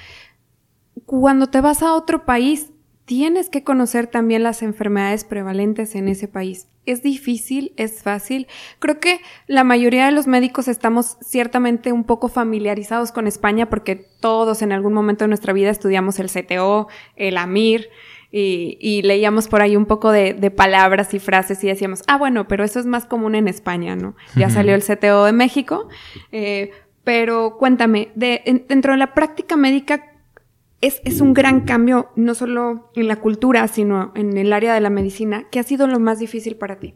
[1.05, 2.71] Cuando te vas a otro país,
[3.05, 6.67] tienes que conocer también las enfermedades prevalentes en ese país.
[6.85, 8.47] Es difícil, es fácil.
[8.79, 13.95] Creo que la mayoría de los médicos estamos ciertamente un poco familiarizados con España porque
[13.95, 17.89] todos en algún momento de nuestra vida estudiamos el CTO, el AMIR,
[18.35, 22.63] y, leíamos por ahí un poco de, palabras y frases y decíamos, ah, bueno, pero
[22.63, 24.15] eso es más común en España, ¿no?
[24.35, 25.87] Ya salió el CTO de México,
[26.31, 26.71] eh,
[27.03, 30.05] pero cuéntame, de, dentro de la práctica médica,
[30.81, 34.81] es, es, un gran cambio, no solo en la cultura, sino en el área de
[34.81, 35.45] la medicina.
[35.51, 36.95] ¿Qué ha sido lo más difícil para ti?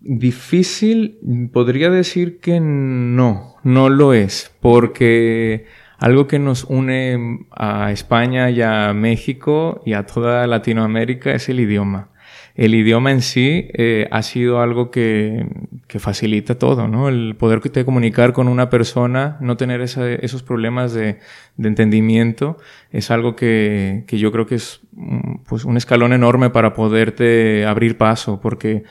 [0.00, 1.18] Difícil,
[1.52, 5.64] podría decir que no, no lo es, porque
[5.98, 11.60] algo que nos une a España y a México y a toda Latinoamérica es el
[11.60, 12.08] idioma.
[12.54, 15.44] El idioma en sí eh, ha sido algo que,
[15.88, 17.08] que, facilita todo, ¿no?
[17.08, 21.18] El poder te comunicar con una persona, no tener esos problemas de,
[21.56, 22.56] de, entendimiento,
[22.92, 24.82] es algo que, que yo creo que es
[25.48, 28.84] pues, un escalón enorme para poderte abrir paso, porque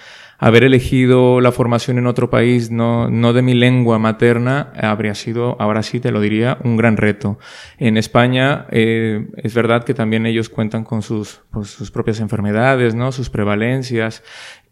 [0.43, 5.55] haber elegido la formación en otro país, no, no de mi lengua materna, habría sido,
[5.57, 7.39] ahora sí te lo diría, un gran reto.
[7.77, 12.93] En España eh, es verdad que también ellos cuentan con sus, pues, sus propias enfermedades,
[12.93, 13.13] ¿no?
[13.13, 14.21] sus prevalencias,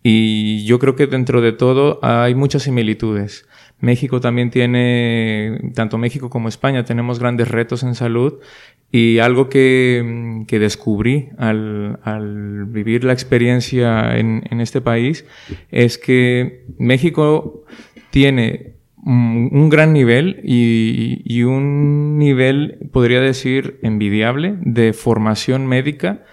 [0.03, 3.47] y yo creo que dentro de todo hay muchas similitudes.
[3.79, 8.41] México también tiene, tanto México como España, tenemos grandes retos en salud
[8.91, 15.25] y algo que, que descubrí al, al, vivir la experiencia en, en, este país
[15.71, 17.63] es que México
[18.09, 18.73] tiene
[19.03, 26.23] un gran nivel y, y, un nivel, podría decir, envidiable de formación médica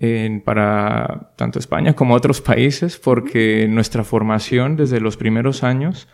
[0.00, 6.08] en, para tanto España como otros países, porque nuestra formación desde los primeros años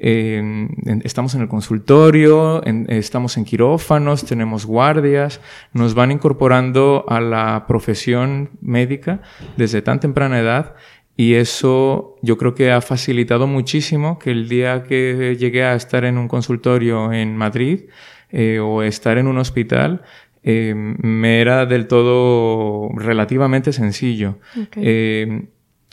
[0.00, 5.40] estamos en el consultorio, estamos en quirófanos, tenemos guardias,
[5.72, 9.20] nos van incorporando a la profesión médica
[9.56, 10.74] desde tan temprana edad
[11.20, 16.04] y eso yo creo que ha facilitado muchísimo que el día que llegué a estar
[16.04, 17.86] en un consultorio en Madrid
[18.30, 20.02] eh, o estar en un hospital,
[20.44, 24.38] eh, me era del todo relativamente sencillo.
[24.76, 25.48] Eh,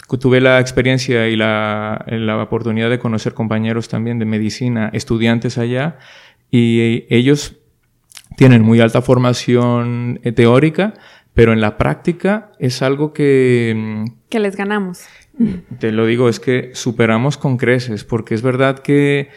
[0.07, 5.97] tuve la experiencia y la, la, oportunidad de conocer compañeros también de medicina, estudiantes allá,
[6.51, 7.57] y ellos
[8.37, 10.93] tienen muy alta formación eh, teórica,
[11.33, 13.73] pero en la práctica es algo que...
[13.75, 15.05] Mm, que les ganamos.
[15.79, 19.29] Te lo digo, es que superamos con creces, porque es verdad que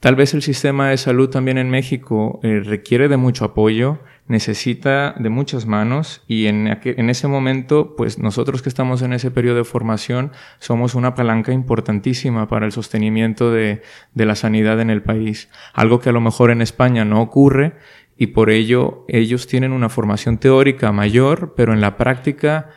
[0.00, 5.14] tal vez el sistema de salud también en México eh, requiere de mucho apoyo, necesita
[5.18, 9.56] de muchas manos y en, en, ese momento, pues nosotros que estamos en ese periodo
[9.56, 13.82] de formación somos una palanca importantísima para el sostenimiento de,
[14.14, 15.48] de la sanidad en el país.
[15.72, 17.72] Algo que a lo mejor en España no ocurre
[18.18, 22.70] y por ello ellos tienen una formación teórica mayor, pero en la práctica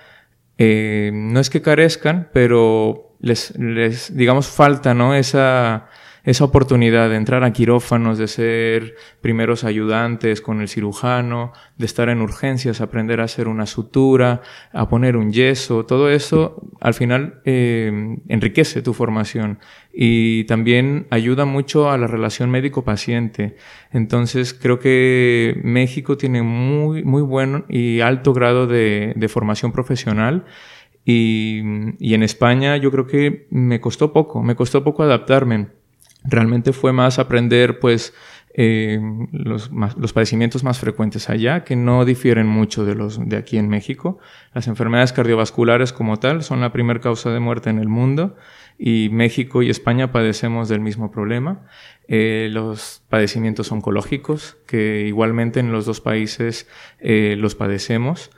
[0.57, 5.15] eh, no es que carezcan, pero les, les digamos, falta ¿no?
[5.15, 5.87] esa
[6.23, 12.09] esa oportunidad de entrar a quirófanos, de ser primeros ayudantes con el cirujano, de estar
[12.09, 17.41] en urgencias, aprender a hacer una sutura, a poner un yeso, todo eso al final
[17.45, 19.59] eh, enriquece tu formación
[19.93, 23.55] y también ayuda mucho a la relación médico-paciente.
[23.91, 30.45] Entonces creo que México tiene muy, muy buen y alto grado de, de formación profesional.
[31.03, 31.63] Y,
[31.97, 35.80] y en España yo creo que me costó poco, me costó poco adaptarme
[36.23, 38.13] Realmente fue más aprender, pues,
[38.53, 38.99] eh,
[39.31, 43.69] los, los, padecimientos más frecuentes allá, que no difieren mucho de los de aquí en
[43.69, 44.19] México.
[44.53, 48.35] Las enfermedades cardiovasculares como tal son la primera causa de muerte en el mundo
[48.83, 51.67] y México y España padecemos del mismo problema.
[52.07, 56.67] Eh, los padecimientos oncológicos, que igualmente en los dos países
[56.99, 58.31] eh, los padecemos.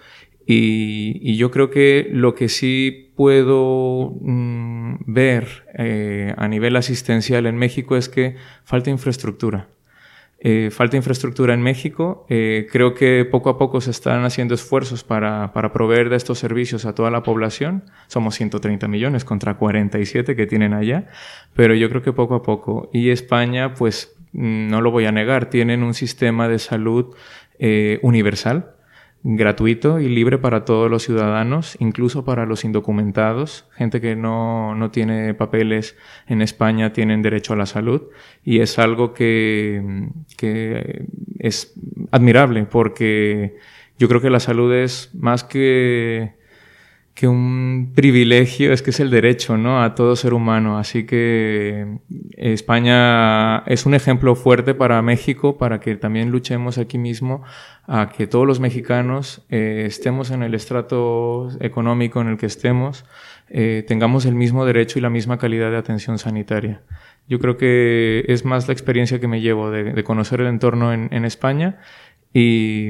[0.46, 4.73] Y, yo creo que lo que sí puedo mm,
[5.06, 9.68] ver eh, a nivel asistencial en México es que falta infraestructura.
[10.46, 12.26] Eh, falta infraestructura en México.
[12.30, 16.40] Eh, creo que poco a poco se están haciendo esfuerzos para, para, proveer de estos
[16.40, 17.86] servicios a toda la población.
[18.08, 21.08] Somos 130 millones contra 47 que tienen allá,
[21.54, 22.90] pero yo creo que poco a poco.
[22.92, 27.16] Y España, pues mm, no lo voy a negar, tienen un sistema de salud
[28.02, 28.73] universal
[29.24, 34.92] gratuito y libre para todos los ciudadanos, incluso para los indocumentados, gente que no, no,
[34.92, 35.96] tiene papeles
[36.28, 38.04] en España tienen derecho a la salud
[38.44, 41.06] y es algo que, que
[41.40, 41.74] es
[42.12, 43.58] admirable porque
[43.98, 46.34] yo creo que la salud es más que
[47.14, 49.84] que un privilegio es que es el derecho ¿no?
[49.84, 50.80] a todo ser humano.
[50.80, 52.00] Así que
[52.38, 57.44] España es un ejemplo fuerte para México, para que también luchemos aquí mismo
[57.86, 63.06] a que todos los mexicanos eh, estemos en el estrato económico en el que estemos,
[63.50, 66.82] eh, tengamos el mismo derecho y la misma calidad de atención sanitaria.
[67.28, 71.10] Yo creo que es más la experiencia que me llevo de, conocer el entorno en,
[71.12, 71.80] en España
[72.34, 72.90] y,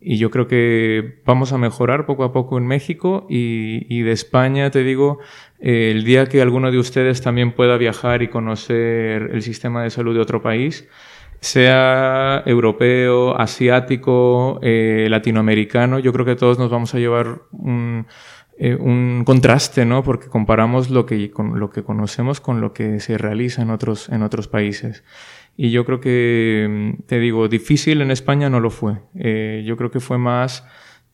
[0.00, 4.12] y, yo creo que vamos a mejorar poco a poco en México y, y de
[4.12, 5.18] España, te digo,
[5.60, 9.90] eh, el día que alguno de ustedes también pueda viajar y conocer el sistema de
[9.90, 10.88] salud de otro país,
[11.40, 18.06] sea europeo, asiático, eh, latinoamericano, yo creo que todos nos vamos a llevar un,
[18.58, 20.02] eh, un contraste, ¿no?
[20.02, 24.08] Porque comparamos lo que, con, lo que conocemos con lo que se realiza en otros,
[24.08, 25.04] en otros países.
[25.60, 29.00] Y yo creo que, mm, te digo, difícil en España no lo fue.
[29.16, 30.64] Eh, yo creo que fue más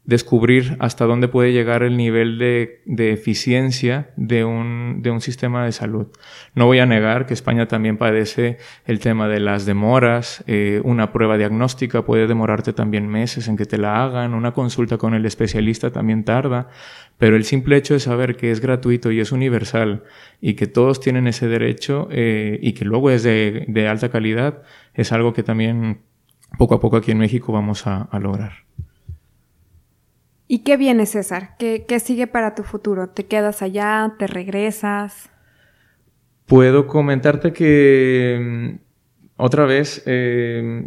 [0.05, 5.65] descubrir hasta dónde puede llegar el nivel de, de eficiencia de un, de un, sistema
[5.65, 6.09] de salud.
[6.55, 10.45] No voy a negar que España también padece el tema de las demoras.
[10.47, 14.35] Eh, una prueba diagnóstica puede demorarte también meses en que te la hagan.
[14.35, 16.69] Una consulta con el especialista también tarda.
[17.17, 20.03] Pero el simple hecho de saber que es gratuito y es universal
[20.41, 24.63] y que todos tienen ese derecho eh, y que luego es de, de, alta calidad
[24.95, 26.01] es algo que también
[26.59, 28.65] poco a poco aquí en México vamos a, a lograr.
[30.55, 31.57] ¿Y qué viene, César?
[31.59, 33.09] ¿Qué, ¿Qué, sigue para tu futuro?
[33.09, 34.15] ¿Te quedas allá?
[34.21, 35.29] ¿Te regresas?
[36.47, 38.79] Puedo comentarte que mm,
[39.37, 40.87] otra vez eh,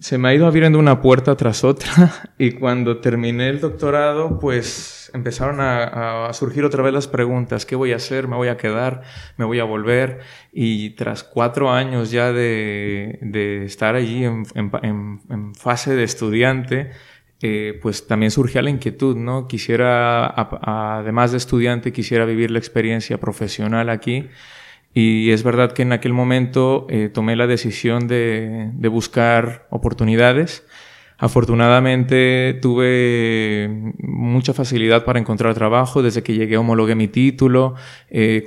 [0.00, 5.10] se me ha ido abriendo una puerta tras otra y cuando terminé el doctorado, pues
[5.14, 8.28] empezaron a, surgir otra vez las preguntas, ¿qué voy a hacer?
[8.28, 9.02] ¿Me voy a quedar?
[9.36, 10.20] ¿Me voy a volver?
[10.52, 16.90] Y tras cuatro años ya de, de estar allí en, fase de estudiante,
[17.46, 19.48] eh, pues también surgía la inquietud, ¿no?
[19.48, 24.30] Quisiera, además de estudiante, quisiera vivir la experiencia profesional aquí
[24.94, 30.64] y es verdad que en aquel momento eh, tomé la decisión de, buscar oportunidades.
[31.18, 36.02] Afortunadamente tuve mucha facilidad para encontrar trabajo.
[36.02, 37.74] Desde que llegué homologué mi título,
[38.08, 38.42] eh,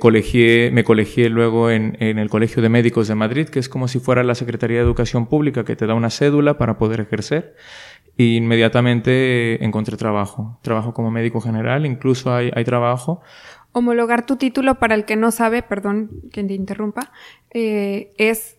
[0.72, 4.00] me colegié luego en, en, el Colegio de Médicos de Madrid, que es como si
[4.00, 7.54] fuera la Secretaría de Educación Pública que te da una cédula para poder ejercer.
[8.18, 10.58] Y inmediatamente encontré trabajo.
[10.60, 13.22] Trabajo como médico general, incluso hay, hay trabajo
[13.72, 17.12] homologar tu título, para el que no sabe, perdón que te interrumpa,
[17.52, 18.56] eh, es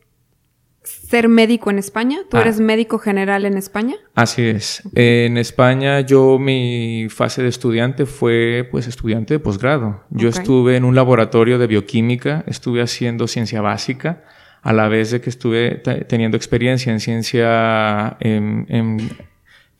[0.83, 2.19] ser médico en España.
[2.29, 2.41] ¿Tú ah.
[2.41, 3.95] eres médico general en España?
[4.15, 4.81] Así es.
[4.95, 10.03] En España yo mi fase de estudiante fue pues estudiante de posgrado.
[10.09, 10.39] Yo okay.
[10.39, 14.23] estuve en un laboratorio de bioquímica, estuve haciendo ciencia básica,
[14.61, 18.97] a la vez de que estuve teniendo experiencia en ciencia en, en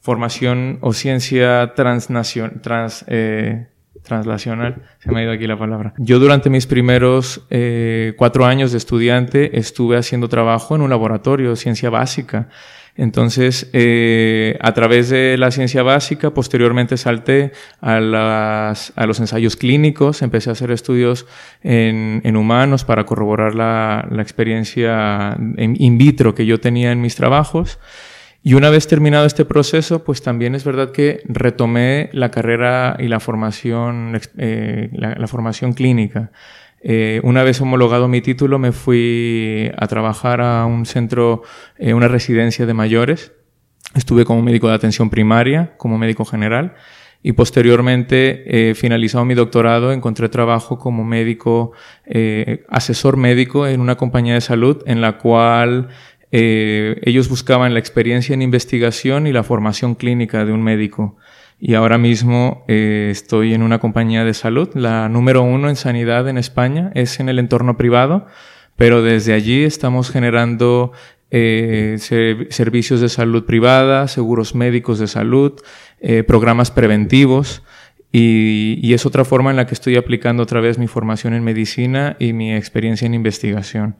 [0.09, 3.67] formación o ciencia transnacional, trans, eh,
[4.01, 5.93] translacional, se me ha ido aquí la palabra.
[5.99, 11.55] Yo durante mis primeros eh, cuatro años de estudiante estuve haciendo trabajo en un laboratorio,
[11.55, 12.47] ciencia básica.
[12.95, 19.55] Entonces, eh, a través de la ciencia básica, posteriormente salté a, las, a los ensayos
[19.55, 21.27] clínicos, empecé a hacer estudios
[21.61, 27.15] en, en humanos para corroborar la, la experiencia in vitro que yo tenía en mis
[27.15, 27.77] trabajos.
[28.41, 33.09] Y una vez terminado este proceso, pues también es verdad que retomé la carrera y
[33.09, 36.31] la formación, eh, la, formación clínica.
[36.81, 41.43] Eh, una vez homologado mi título, me fui a trabajar a un centro,
[41.77, 43.33] eh, una residencia de mayores.
[43.93, 46.75] Estuve como médico de atención primaria, como médico general,
[47.21, 51.73] y posteriormente, eh, finalizado mi doctorado, encontré trabajo como médico,
[52.05, 55.89] eh, asesor médico en una compañía de salud en la cual
[56.31, 61.17] eh, ellos buscaban la experiencia en investigación y la formación clínica de un médico.
[61.59, 66.27] Y ahora mismo eh, estoy en una compañía de salud, la número uno en sanidad
[66.29, 68.27] en España, es en el entorno privado,
[68.77, 70.93] pero desde allí estamos generando
[71.31, 71.97] eh,
[72.49, 75.59] servicios de salud privada, seguros médicos de salud,
[76.27, 77.63] programas preventivos.
[78.11, 81.43] Y, y, es otra forma en la que estoy aplicando otra vez mi formación en
[81.43, 83.97] medicina y mi experiencia en investigación.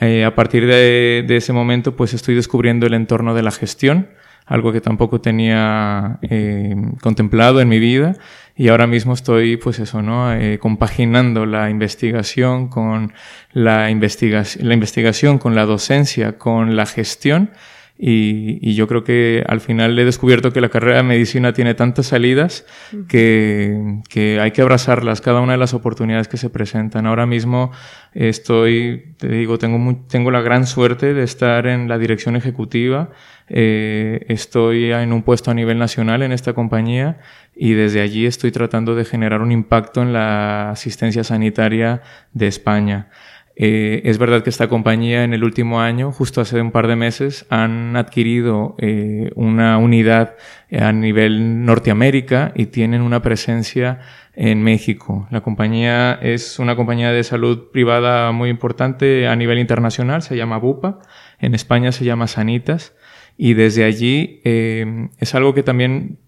[0.00, 4.08] Eh, a partir de, ese momento, pues estoy descubriendo el entorno de la gestión,
[4.46, 8.16] algo que tampoco tenía eh, contemplado en mi vida.
[8.56, 10.32] Y ahora mismo estoy, pues eso, ¿no?
[10.34, 13.12] Eh, compaginando la investigación con
[13.52, 17.50] la, investigación, la investigación, con la docencia, con la gestión
[17.98, 22.06] y, yo creo que al final he descubierto que la carrera de medicina tiene tantas
[22.06, 22.66] salidas
[23.08, 27.06] que, que, hay que abrazarlas, cada una de las oportunidades que se presentan.
[27.06, 27.70] Ahora mismo
[28.12, 33.10] estoy, te digo, tengo, tengo la gran suerte de estar en la dirección ejecutiva.
[33.48, 37.18] Eh, estoy en un puesto a nivel nacional en esta compañía
[37.54, 43.08] y desde allí estoy tratando de generar un impacto en la asistencia sanitaria de España.
[43.54, 46.96] Eh, es verdad que esta compañía en el último año, justo hace un par de
[46.96, 50.36] meses, han adquirido eh, una unidad
[50.78, 54.00] a nivel Norteamérica y tienen una presencia
[54.34, 55.28] en México.
[55.30, 60.56] La compañía es una compañía de salud privada muy importante a nivel internacional, se llama
[60.56, 61.00] Bupa,
[61.38, 62.94] en España se llama Sanitas
[63.36, 66.18] y desde allí eh, es algo que también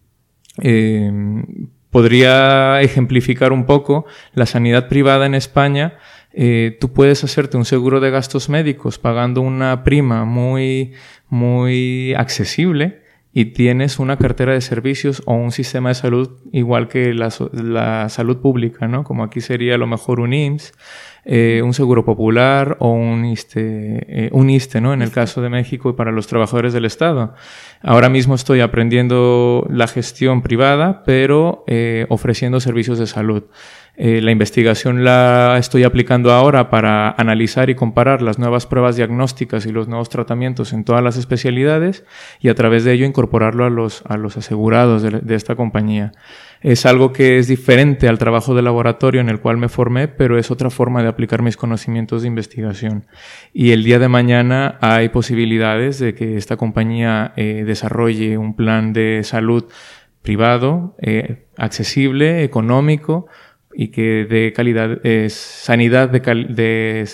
[1.90, 4.04] podría ejemplificar un poco
[4.34, 5.98] la sanidad privada en España
[6.36, 10.92] eh, tú puedes hacerte un seguro de gastos médicos pagando una prima muy,
[11.28, 13.04] muy accesible
[13.36, 18.36] y tienes una cartera de servicios o un sistema de salud igual que la, salud
[18.38, 19.02] pública, ¿no?
[19.02, 20.72] Como aquí sería a lo mejor un IMSS,
[21.24, 24.92] eh, un seguro popular o un ISTE, eh, un ISTE, ¿no?
[24.94, 27.34] En el caso de México y para los trabajadores del Estado.
[27.82, 33.42] Ahora mismo estoy aprendiendo la gestión privada, pero eh, ofreciendo servicios de salud.
[33.96, 39.66] Eh, la investigación la estoy aplicando ahora para analizar y comparar las nuevas pruebas diagnósticas
[39.66, 42.04] y los nuevos tratamientos en todas las especialidades
[42.40, 46.10] y a través de ello incorporarlo a los, a los asegurados de, esta compañía.
[46.60, 50.38] Es algo que es diferente al trabajo de laboratorio en el cual me formé, pero
[50.38, 53.06] es otra forma de aplicar mis conocimientos de investigación.
[53.52, 58.92] Y el día de mañana hay posibilidades de que esta compañía eh, desarrolle un plan
[58.92, 59.66] de salud
[60.22, 63.26] privado, eh, accesible, económico,
[63.76, 67.08] y que dé calidad, eh, sanidad de, de,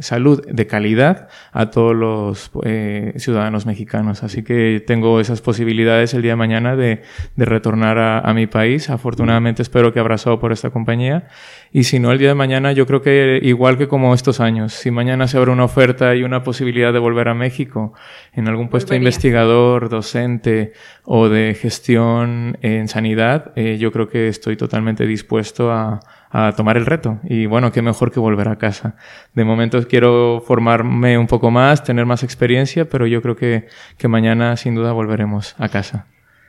[0.00, 4.22] salud de calidad a todos los eh, ciudadanos mexicanos.
[4.22, 7.02] Así que tengo esas posibilidades el día de mañana de,
[7.36, 8.90] de retornar a, a, mi país.
[8.90, 11.28] Afortunadamente espero que abrazado por esta compañía.
[11.72, 14.74] Y si no, el día de mañana yo creo que igual que como estos años,
[14.74, 17.94] si mañana se abre una oferta y una posibilidad de volver a México
[18.32, 20.72] en algún puesto de investigador, docente
[21.04, 26.00] o de gestión en sanidad, eh, yo creo que estoy totalmente dispuesto a
[26.32, 27.20] a tomar el reto.
[27.24, 28.96] Y bueno, qué mejor que volver a casa.
[29.34, 33.68] De momento quiero formarme un poco más, tener más experiencia, pero yo creo que,
[33.98, 36.06] que mañana sin duda volveremos a casa.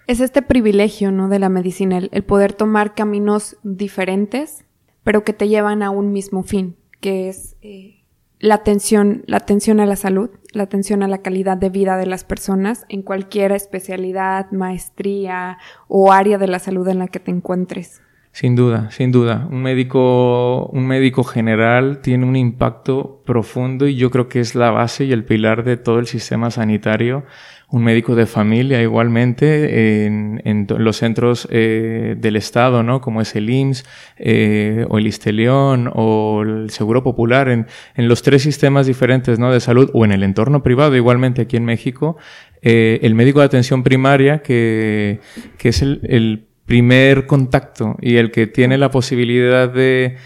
[0.07, 1.27] Es este privilegio, ¿no?
[1.27, 4.65] De la medicina, el, poder tomar caminos diferentes,
[5.03, 8.03] pero que te llevan a un mismo fin, que es eh,
[8.39, 12.05] la atención, la atención a la salud, la atención a la calidad de vida de
[12.05, 17.31] las personas en cualquier especialidad, maestría o área de la salud en la que te
[17.31, 18.01] encuentres.
[18.33, 19.47] Sin duda, sin duda.
[19.51, 24.71] Un médico, un médico general tiene un impacto profundo y yo creo que es la
[24.71, 27.25] base y el pilar de todo el sistema sanitario.
[27.73, 33.01] Un médico de familia igualmente en, los centros eh, del Estado, ¿no?
[33.01, 33.83] Como es el IMSS
[34.19, 37.65] eh, o el Isteleón o el Seguro Popular, en,
[37.95, 39.51] los tres sistemas diferentes ¿no?
[39.51, 42.15] de salud o en el entorno privado igualmente aquí en México,
[42.61, 45.19] eh, el médico de atención primaria que,
[45.57, 50.17] que es el, primer contacto y el que tiene la posibilidad de,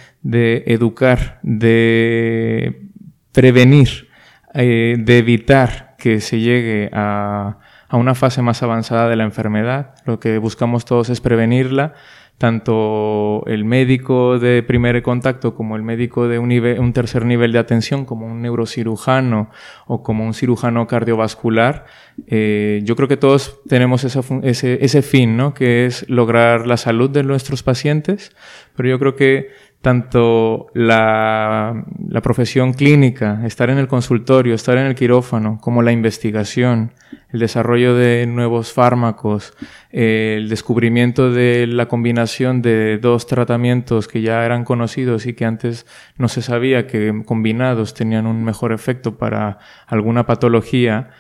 [0.68, 2.90] educar, de
[3.32, 4.10] prevenir,
[4.54, 5.87] de evitar
[6.20, 7.58] se llegue a,
[7.90, 9.96] a una fase más avanzada de la enfermedad.
[10.06, 11.94] Lo que buscamos todos es prevenirla
[12.38, 17.58] tanto el médico de primer contacto como el médico de un, un, tercer nivel de
[17.58, 19.50] atención, como un neurocirujano
[19.88, 21.86] o como un cirujano cardiovascular,
[22.28, 25.56] eh, yo creo que todos tenemos ese, ese fin, ¿no?
[25.56, 28.32] que es lograr la salud de nuestros pacientes,
[28.76, 29.50] pero yo creo que
[29.82, 35.92] tanto la, la, profesión clínica, estar en el consultorio, estar en el quirófano, como la
[35.92, 36.94] investigación,
[37.30, 39.54] el desarrollo de nuevos fármacos,
[39.92, 45.86] el descubrimiento de la combinación de dos tratamientos que ya eran conocidos y que antes
[46.18, 51.12] no se sabía que combinados tenían un mejor efecto para alguna patología,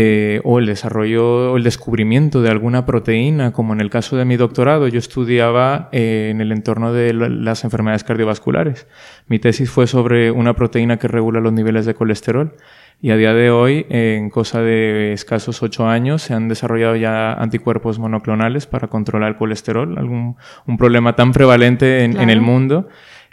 [0.00, 4.24] eh, o el desarrollo o el descubrimiento de alguna proteína, como en el caso de
[4.24, 8.86] mi doctorado, yo estudiaba eh, en el entorno de las enfermedades cardiovasculares.
[9.26, 12.54] Mi tesis fue sobre una proteína que regula los niveles de colesterol
[13.02, 17.32] y a día de hoy, en cosa de escasos ocho años, se han desarrollado ya
[17.32, 22.86] anticuerpos monoclonales para controlar el colesterol, algún, un problema tan prevalente en, en el mundo.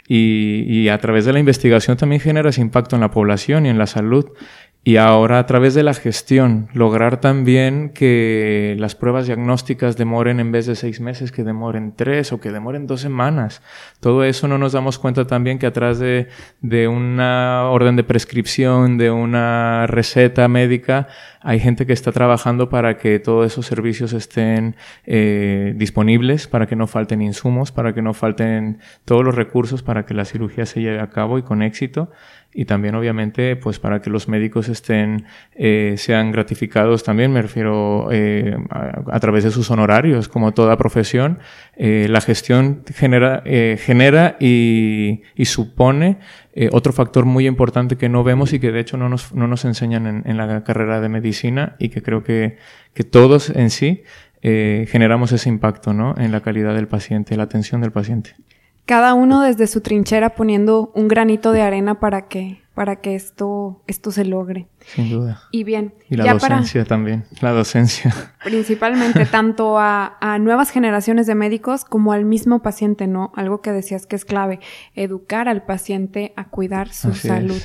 [0.08, 3.68] Y, y, a través de la investigación también genera ese impacto en la población y
[3.70, 4.26] en la salud.
[4.88, 10.52] Y ahora a través de la gestión, lograr también que las pruebas diagnósticas demoren en
[10.52, 13.62] vez de seis meses, que demoren tres o que demoren dos semanas.
[13.98, 16.28] Todo eso no nos damos cuenta también que atrás de,
[16.60, 21.08] de una orden de prescripción, de una receta médica,
[21.46, 24.74] hay gente que está trabajando para que todos esos servicios estén
[25.04, 30.04] eh, disponibles, para que no falten insumos, para que no falten todos los recursos para
[30.04, 32.10] que la cirugía se lleve a cabo y con éxito.
[32.52, 37.32] Y también obviamente pues para que los médicos estén eh, sean gratificados también.
[37.32, 41.38] Me refiero eh, a, través de sus honorarios como toda profesión
[41.76, 43.42] eh, la gestión genera
[43.78, 46.18] genera y, supone
[46.72, 49.64] otro factor muy importante que no vemos y que de hecho no nos, no nos
[49.64, 52.56] enseñan en, en la carrera de medicina y que creo que,
[52.94, 54.02] que todos en sí
[54.42, 56.14] generamos ese impacto ¿no?
[56.16, 58.36] en la calidad del paciente la atención del paciente
[58.86, 63.82] cada uno desde su trinchera poniendo un granito de arena para que para que esto
[63.86, 64.68] esto se logre.
[64.84, 65.40] Sin duda.
[65.50, 65.94] Y bien.
[66.10, 68.14] Y la docencia también, la docencia.
[68.44, 73.32] Principalmente tanto a, a, nuevas generaciones de médicos como al mismo paciente, ¿no?
[73.34, 74.60] Algo que decías que es clave,
[74.94, 77.62] educar al paciente a cuidar su salud.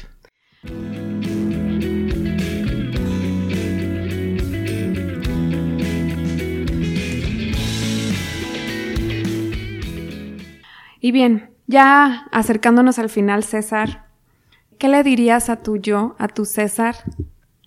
[11.02, 14.11] Y bien, ya acercándonos al final, César,
[14.82, 16.96] ¿qué le dirías a tu yo, a tu César,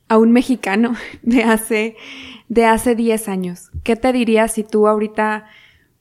[0.08, 1.96] a un mexicano de hace,
[2.48, 3.70] de hace 10 años?
[3.84, 5.46] ¿Qué te dirías si tú ahorita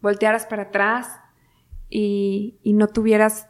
[0.01, 1.07] voltearas para atrás
[1.87, 3.47] y, y no tuvieras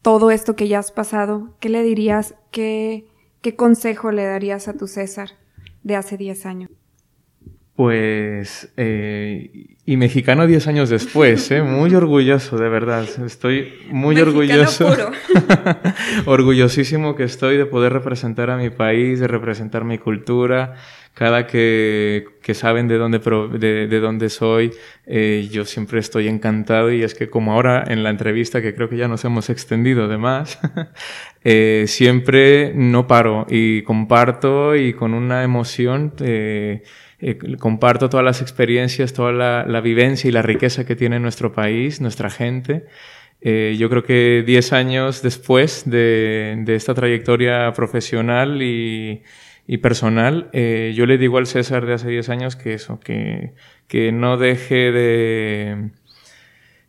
[0.00, 1.54] todo esto que ya has pasado?
[1.60, 2.36] ¿Qué le dirías?
[2.50, 3.06] ¿Qué,
[3.42, 5.28] qué consejo le darías a tu César
[5.82, 6.70] de hace 10 años?
[7.76, 9.50] Pues, eh,
[9.84, 11.60] y mexicano 10 años después, ¿eh?
[11.62, 13.04] muy orgulloso, de verdad.
[13.26, 14.88] Estoy muy orgulloso.
[16.26, 20.76] Orgullosísimo que estoy de poder representar a mi país, de representar mi cultura.
[21.14, 24.72] Cada que, que saben de dónde, de, de dónde soy,
[25.06, 28.88] eh, yo siempre estoy encantado y es que como ahora en la entrevista, que creo
[28.88, 30.58] que ya nos hemos extendido de más,
[31.44, 36.82] eh, siempre no paro y comparto y con una emoción eh,
[37.26, 42.02] eh, comparto todas las experiencias, toda la, vivencia y la riqueza que tiene nuestro país,
[42.02, 42.84] nuestra gente.
[43.40, 49.22] Eh, yo creo que 10 años después de, esta trayectoria profesional y,
[49.80, 53.54] personal, eh, yo le digo al César de hace 10 años que eso, que,
[53.88, 55.90] que no deje de...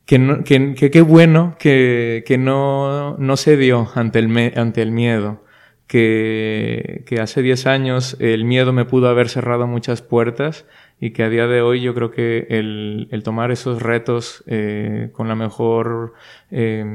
[0.06, 5.45] Que, que, qué bueno que, que no, no dio ante el, ante el miedo,
[5.88, 10.66] que, que hace 10 años el miedo me pudo haber cerrado muchas puertas
[11.00, 15.10] y que a día de hoy yo creo que el, el tomar esos retos eh,
[15.12, 16.14] con la mejor,
[16.52, 16.86] eh,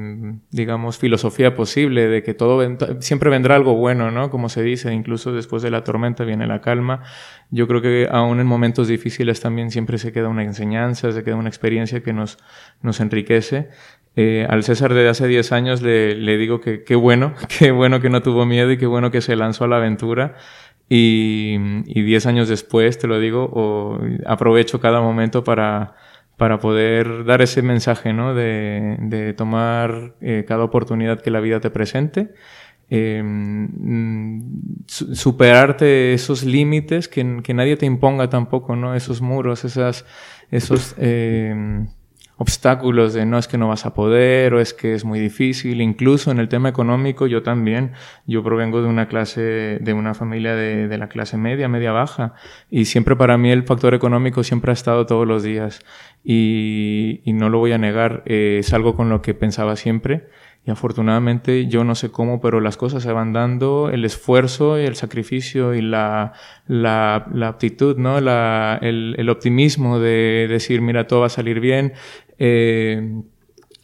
[0.50, 2.66] digamos, filosofía posible de que todo
[3.00, 4.30] siempre vendrá algo bueno, ¿no?
[4.30, 7.02] Como se dice, incluso después de la tormenta viene la calma.
[7.50, 11.36] Yo creo que aún en momentos difíciles también siempre se queda una enseñanza, se queda
[11.36, 12.38] una experiencia que nos,
[12.80, 13.68] nos enriquece.
[14.22, 18.10] Eh, al César de hace 10 años le, digo que qué bueno, qué bueno que
[18.10, 20.36] no tuvo miedo y qué bueno que se lanzó a la aventura
[20.90, 21.56] y,
[21.86, 25.94] y diez años después, te lo digo, o aprovecho cada momento para,
[26.36, 28.34] para poder dar ese mensaje, ¿no?
[28.34, 32.34] De, tomar eh, cada oportunidad que la vida te presente.
[32.90, 33.22] Eh,
[34.86, 38.94] superarte esos límites que, nadie te imponga tampoco, ¿no?
[38.94, 40.04] Esos muros, esas,
[40.50, 41.86] esos, eh,
[42.40, 45.82] obstáculos de no es que no vas a poder o es que es muy difícil.
[45.82, 47.92] Incluso en el tema económico yo también,
[48.26, 52.32] yo provengo de una clase, de una familia de, de, la clase media, media baja
[52.70, 55.84] y siempre para mí el factor económico siempre ha estado todos los días
[56.24, 60.28] y, y no lo voy a negar, eh, es algo con lo que pensaba siempre
[60.64, 64.84] y afortunadamente yo no sé cómo, pero las cosas se van dando, el esfuerzo y
[64.84, 66.34] el sacrificio y la,
[66.66, 68.20] la, la aptitud, ¿no?
[68.20, 71.94] La, el, el, optimismo de decir, mira, todo va a salir bien,
[72.38, 73.22] eh,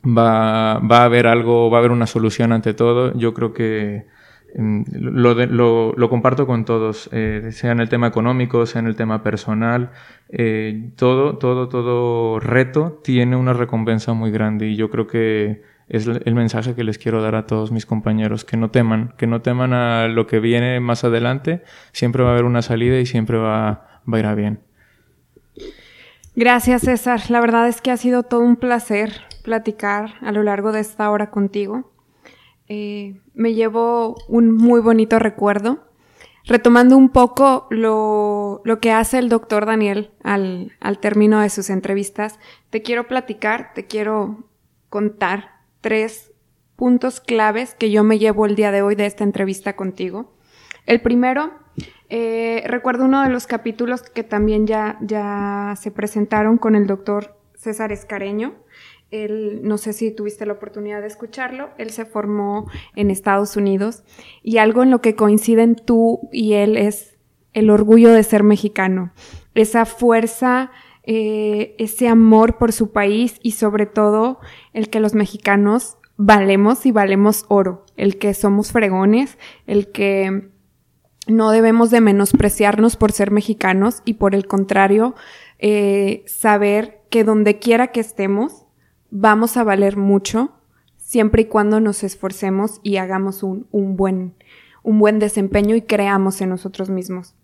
[0.07, 3.17] va, va a haber algo, va a haber una solución ante todo.
[3.17, 4.07] Yo creo que
[4.55, 8.81] mm, lo, de, lo, lo, comparto con todos, eh, sea en el tema económico, sea
[8.81, 9.93] en el tema personal,
[10.29, 16.07] eh, todo, todo, todo reto tiene una recompensa muy grande y yo creo que es
[16.07, 19.41] el mensaje que les quiero dar a todos mis compañeros, que no teman, que no
[19.41, 21.63] teman a lo que viene más adelante,
[21.93, 24.61] siempre va a haber una salida y siempre va, a ir a bien.
[26.35, 29.13] Gracias César, la verdad es que ha sido todo un placer
[29.43, 31.93] platicar a lo largo de esta hora contigo.
[32.69, 35.85] Eh, me llevo un muy bonito recuerdo.
[36.49, 41.71] Retomando un poco lo, lo que hace el doctor Daniel al, al término de sus
[41.71, 42.39] entrevistas,
[42.71, 44.49] te quiero platicar, te quiero
[44.89, 45.56] contar
[45.87, 46.33] tres
[46.75, 50.35] puntos claves que yo me llevo el día de hoy de esta entrevista contigo.
[50.85, 51.53] El primero,
[52.09, 57.39] eh, recuerdo uno de los capítulos que también ya, ya se presentaron con el doctor
[57.55, 58.57] César Escareño.
[59.13, 64.03] Él, no sé si tuviste la oportunidad de escucharlo, él se formó en Estados Unidos
[64.43, 67.17] y algo en lo que coinciden tú y él es
[67.53, 69.13] el orgullo de ser mexicano,
[69.55, 70.73] esa fuerza
[71.09, 74.41] eh, ese amor por su país y sobre todo
[74.73, 79.39] el que los mexicanos valemos y valemos oro, el que somos fregones,
[79.69, 80.51] el que
[81.29, 85.15] no debemos de menospreciarnos por ser mexicanos y por el contrario,
[85.61, 88.67] eh, saber que donde quiera que estemos,
[89.11, 90.55] vamos a valer mucho
[90.97, 94.35] siempre y cuando nos esforcemos y hagamos un, un, buen,
[94.83, 97.37] un buen desempeño y creamos en nosotros mismos.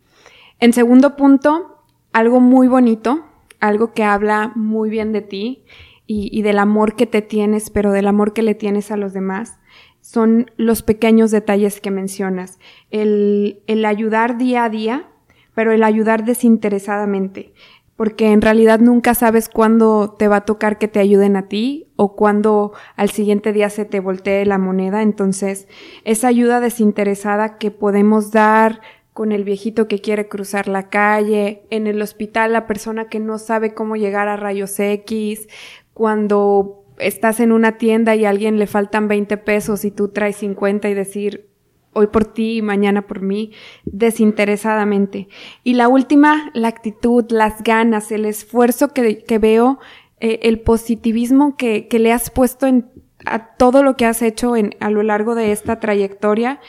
[0.59, 3.29] En segundo punto, algo muy bonito
[3.63, 5.65] algo que habla muy bien de ti
[6.07, 9.61] y, del amor que te tienes, pero del amor que le tienes a los demás,
[10.03, 12.59] son los pequeños detalles que mencionas.
[12.91, 15.09] El, el ayudar día a día,
[15.55, 17.55] pero el ayudar desinteresadamente
[17.97, 21.87] porque en realidad nunca sabes cuándo te va a tocar que te ayuden a ti
[21.95, 25.03] o cuándo al siguiente día se te voltee la moneda.
[25.03, 25.69] Entonces,
[26.05, 28.81] esa ayuda desinteresada que podemos dar
[29.13, 33.39] con el viejito que quiere cruzar la calle, en el hospital la persona que no
[33.39, 35.49] sabe cómo llegar a rayos X,
[35.93, 40.37] cuando estás en una tienda y a alguien le faltan 20 pesos y tú traes
[40.37, 41.49] 50 y decir,
[41.93, 43.53] hoy por ti y mañana por mí,
[43.85, 45.29] desinteresadamente.
[45.63, 49.79] Y la última, la actitud, las ganas, el esfuerzo que, veo,
[50.21, 52.91] eh, el positivismo que, que le has puesto en,
[53.25, 56.61] a todo lo que has hecho en, a lo largo de esta trayectoria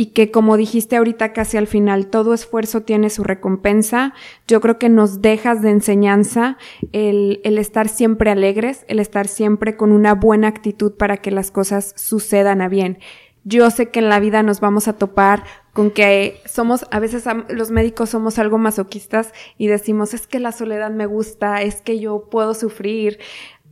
[0.00, 4.14] y que como dijiste ahorita casi al final, todo esfuerzo tiene su recompensa.
[4.46, 6.56] Yo creo que nos dejas de enseñanza
[6.92, 11.50] el, el estar siempre alegres, el estar siempre con una buena actitud para que las
[11.50, 12.98] cosas sucedan a bien.
[13.42, 15.42] Yo sé que en la vida nos vamos a topar
[15.72, 20.52] con que somos, a veces los médicos somos algo masoquistas y decimos, es que la
[20.52, 23.18] soledad me gusta, es que yo puedo sufrir,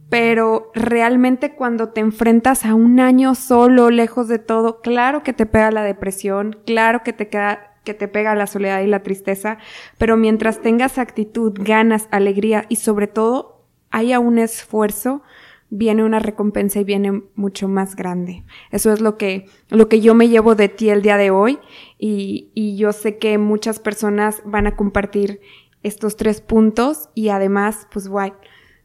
[0.09, 5.47] pero realmente cuando te enfrentas a un año solo, lejos de todo, claro que te
[5.47, 9.59] pega la depresión, claro que te queda que te pega la soledad y la tristeza,
[9.97, 15.23] pero mientras tengas actitud, ganas, alegría y sobre todo haya un esfuerzo,
[15.71, 18.43] viene una recompensa y viene mucho más grande.
[18.73, 21.61] Eso es lo que, lo que yo me llevo de ti el día de hoy
[21.97, 25.41] y, y yo sé que muchas personas van a compartir
[25.85, 28.33] estos tres puntos y además, pues, guay,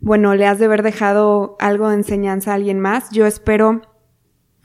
[0.01, 3.09] le has de haber dejado algo de enseñanza a alguien más.
[3.11, 3.81] Yo espero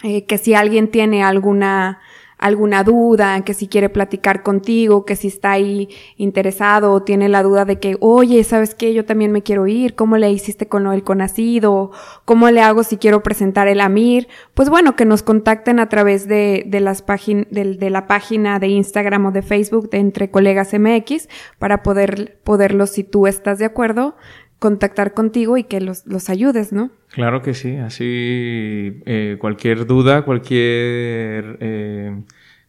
[0.02, 2.00] eh, que si alguien tiene alguna,
[2.38, 7.42] alguna duda, que si quiere platicar contigo, que si está ahí interesado o tiene la
[7.42, 8.92] duda de que, oye, ¿sabes qué?
[8.92, 11.92] Yo también me quiero ir, ¿cómo le hiciste con lo del conocido?
[12.24, 14.28] ¿Cómo le hago si quiero presentar el AMIR?
[14.54, 18.68] Pues bueno, que nos contacten a través de, de las páginas, de, la página de
[18.68, 21.28] Instagram o de Facebook de Entre Colegas MX
[21.58, 24.16] para poder, poderlos, si tú estás de acuerdo,
[24.58, 26.90] contactar contigo y que los, los ayudes, ¿no?
[27.10, 32.20] Claro que sí, así eh, cualquier duda, cualquier eh,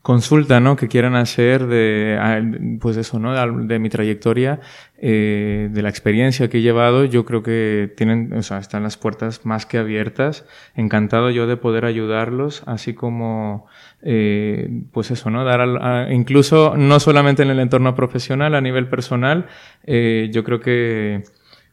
[0.02, 0.76] consulta, ¿no?
[0.76, 3.34] Que quieran hacer de, pues eso, ¿no?
[3.66, 4.60] De, mi trayectoria,
[4.98, 8.98] eh, de la experiencia que he llevado, yo creo que tienen, o sea, están las
[8.98, 10.46] puertas más que abiertas.
[10.76, 13.66] Encantado yo de poder ayudarlos, así como,
[14.02, 15.44] pues eso, ¿no?
[15.44, 19.48] Dar al, incluso no solamente en el entorno profesional, a nivel personal,
[19.86, 21.24] yo creo que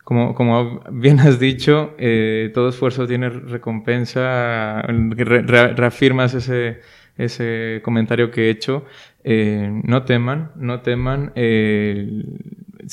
[0.04, 6.80] como, como bien has dicho, eh, todo esfuerzo tiene recompensa, reafirmas ese,
[7.16, 8.84] ese comentario que he hecho.
[9.24, 12.22] Eh, no teman, no teman, eh,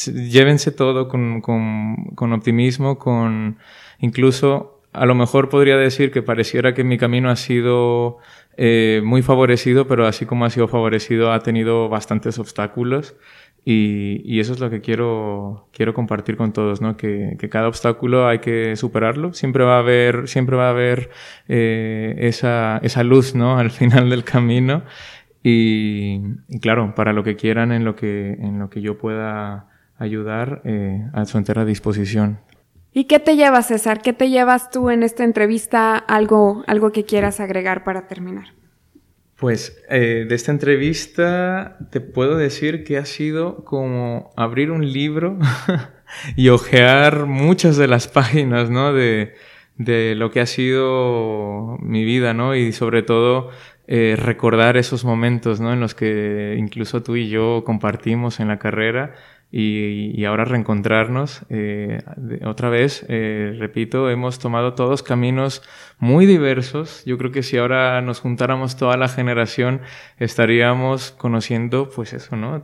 [0.06, 3.58] llévense todo con, con, con, optimismo, con
[4.00, 8.20] incluso a lo mejor podría decir que pareciera que mi camino ha sido
[8.58, 13.16] eh, muy favorecido, pero así como ha sido favorecido ha tenido bastantes obstáculos.
[13.64, 16.98] Y, y, eso es lo que quiero, quiero compartir con todos, ¿no?
[16.98, 19.34] Que, que, cada obstáculo hay que superarlo.
[19.34, 21.12] Siempre va a haber, siempre va a haber
[21.48, 23.58] eh, esa, esa luz, ¿no?
[23.60, 24.84] Al final del camino.
[25.44, 29.68] Y, y, claro, para lo que quieran, en lo que, en lo que yo pueda
[30.00, 32.40] ayudar, eh, a su entera disposición.
[32.94, 34.02] ¿Y qué te llevas, César?
[34.02, 35.98] ¿Qué te llevas tú en esta entrevista?
[35.98, 38.48] Algo, algo que quieras agregar para terminar.
[39.42, 45.40] Pues eh, de esta entrevista te puedo decir que ha sido como abrir un libro
[46.36, 48.94] y ojear muchas de las páginas, ¿no?
[48.94, 49.34] De,
[49.78, 52.54] de, lo que ha sido mi vida, ¿no?
[52.56, 53.50] Y sobre todo
[53.88, 55.74] eh, recordar esos momentos, ¿no?
[55.74, 59.16] En los que incluso tú y yo compartimos en la carrera
[59.54, 62.02] y, ahora reencontrarnos eh,
[62.46, 65.62] otra vez, eh, repito, hemos tomado todos caminos
[66.00, 67.04] muy diversos.
[67.06, 69.82] Yo creo que si ahora nos juntáramos toda la generación,
[70.20, 72.64] estaríamos conociendo, pues eso, ¿no?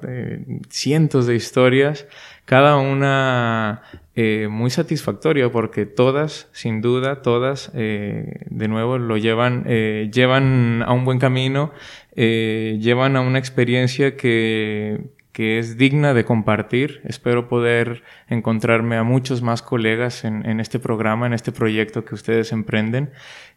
[0.69, 2.07] cientos de historias,
[2.45, 3.81] cada una
[4.15, 11.03] eh, muy satisfactoria, porque todas, sin duda, todas, de nuevo, lo llevan, llevan a un
[11.03, 11.73] buen camino,
[12.15, 16.99] llevan a una experiencia que que es digna de compartir.
[17.03, 22.51] Espero poder encontrarme a muchos más colegas en, este programa, en este proyecto que ustedes
[22.51, 23.11] emprenden.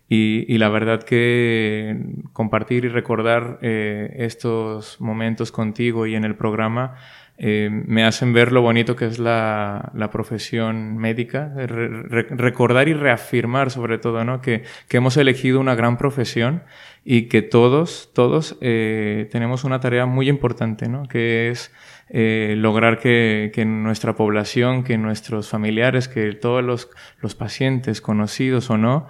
[0.06, 1.96] Y, la verdad que
[2.34, 6.96] compartir y recordar eh, estos momentos contigo y en el programa
[7.38, 13.96] eh, me hacen ver lo bonito que es la, profesión médica, recordar y reafirmar sobre
[13.96, 14.42] todo ¿no?
[14.42, 16.62] que, que hemos elegido una gran profesión
[17.04, 21.08] y que todos, todos eh, tenemos una tarea muy importante, ¿no?
[21.08, 21.72] que es
[22.08, 26.90] eh, lograr que, que, nuestra población, que nuestros familiares, que todos los,
[27.20, 29.08] los pacientes, conocidos o no,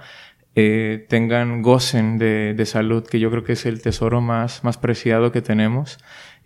[0.54, 4.78] eh, tengan, gocen de, de, salud, que yo creo que es el tesoro más, más
[4.78, 5.98] preciado que tenemos.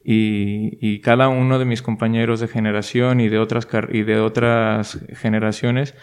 [0.06, 4.98] Y, y cada uno de mis compañeros de generación y de otras, y de otras
[5.14, 5.94] generaciones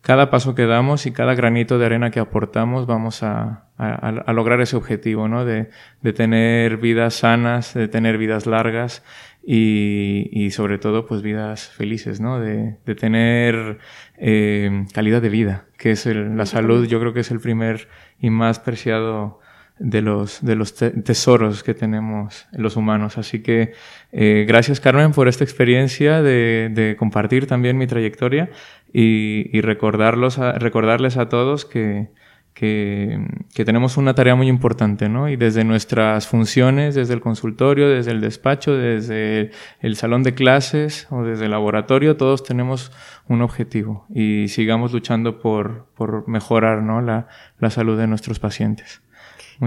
[0.00, 4.60] cada paso que damos y cada granito de arena que aportamos vamos a, a, lograr
[4.60, 5.44] ese objetivo, ¿no?
[5.44, 5.68] De,
[6.00, 9.02] de, tener vidas sanas, de tener vidas largas
[9.42, 12.40] y, y sobre todo, pues vidas felices, ¿no?
[12.40, 13.78] De, de tener
[14.16, 17.88] eh, calidad de vida, que es el, la salud, yo creo que es el primer
[18.18, 19.40] y más preciado
[19.80, 23.16] de los, de los tesoros que tenemos los humanos.
[23.16, 23.72] Así que
[24.12, 28.50] eh, gracias Carmen por esta experiencia de, de compartir también mi trayectoria
[28.92, 32.10] y, y recordarlos a, recordarles a todos que,
[32.54, 35.28] que, que, tenemos una tarea muy importante, ¿no?
[35.28, 41.06] Y desde nuestras funciones, desde el consultorio, desde el despacho, desde el salón de clases
[41.10, 42.92] o desde el laboratorio, todos tenemos
[43.28, 47.00] un objetivo y sigamos luchando por, por mejorar ¿no?
[47.00, 47.28] la,
[47.58, 49.02] la salud de nuestros pacientes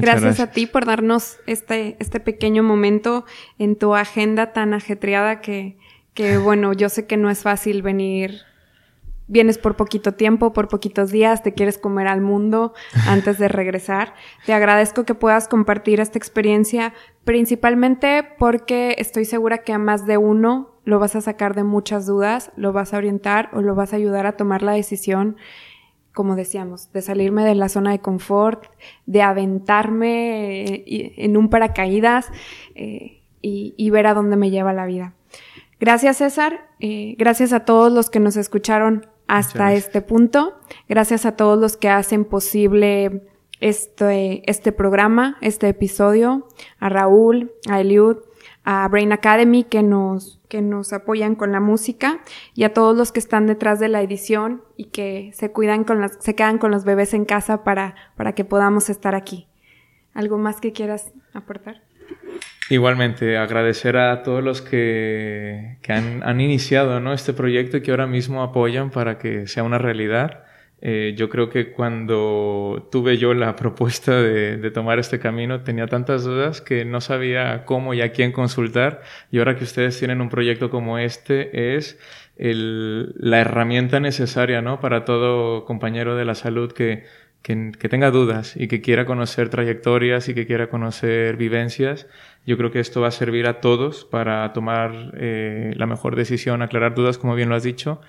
[0.02, 3.26] gracias, a ti por darnos este, este pequeño momento
[3.60, 5.78] en tu agenda tan ajetreada que,
[6.14, 8.42] que, bueno, yo sé que no es fácil venir.
[9.28, 12.74] Vienes por poquito tiempo, por poquitos días, te quieres comer al mundo
[13.08, 14.14] antes de regresar.
[14.46, 16.94] Te agradezco que puedas compartir esta experiencia,
[17.24, 22.06] principalmente porque estoy segura que a más de uno lo vas a sacar de muchas
[22.06, 25.38] dudas, lo vas a orientar o lo vas a ayudar a tomar la decisión
[26.14, 28.66] como decíamos, de salirme de la zona de confort,
[29.06, 32.30] de aventarme eh, en un paracaídas
[32.76, 35.14] eh, y, ver a dónde me lleva la vida.
[35.80, 40.54] Gracias César, eh, gracias a todos los que nos escucharon hasta este punto,
[40.88, 43.24] gracias a todos los que hacen posible
[43.60, 46.48] este, este programa, este episodio,
[46.80, 48.18] a Raúl, a Eliud,
[48.66, 52.22] a Brain Academy que nos, que nos apoyan con la música
[52.54, 56.02] y a todos los que están detrás de la edición y que se cuidan con
[56.02, 59.48] las, se quedan con los bebés en casa para, para que podamos estar aquí.
[60.14, 61.82] ¿Algo más que quieras aportar?
[62.70, 67.14] Igualmente, agradecer a todos los que, que han, han, iniciado ¿no?
[67.14, 70.46] este proyecto y que ahora mismo apoyan para que sea una realidad.
[70.82, 75.88] Eh, yo creo que cuando tuve yo la propuesta de, de, tomar este camino tenía
[75.88, 79.02] tantas dudas que no sabía cómo y a quién consultar
[79.32, 81.98] y ahora que ustedes tienen un proyecto como este es
[82.38, 84.80] el, la herramienta necesaria ¿no?
[84.80, 87.04] para todo compañero de la salud que,
[87.44, 92.08] que, que, tenga dudas y que quiera conocer trayectorias y que quiera conocer vivencias.
[92.46, 96.62] Yo creo que esto va a servir a todos para tomar eh, la mejor decisión,
[96.62, 98.02] aclarar dudas, como bien lo has dicho,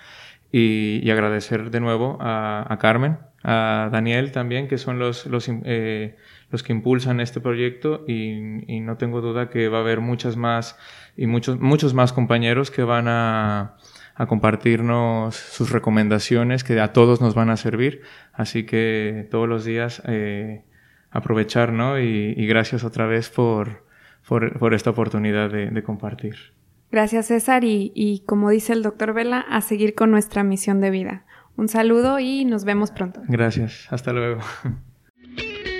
[0.51, 5.49] y, y agradecer de nuevo a, a, Carmen, a Daniel también, que son los, los,
[5.49, 6.15] eh,
[6.49, 10.37] los que impulsan este proyecto y, y, no tengo duda que va a haber muchas
[10.37, 10.77] más
[11.17, 13.75] y muchos, muchos más compañeros que van a
[14.15, 18.01] a compartirnos sus recomendaciones que a todos nos van a servir.
[18.33, 20.63] Así que todos los días eh,
[21.11, 21.99] aprovechar, ¿no?
[21.99, 23.85] Y, y, gracias otra vez por,
[24.27, 26.35] por, por esta oportunidad de, de, compartir.
[26.91, 30.91] Gracias César y, y como dice el doctor Vela, a seguir con nuestra misión de
[30.91, 31.25] vida.
[31.57, 33.21] Un saludo y nos vemos pronto.
[33.27, 34.41] Gracias, hasta luego.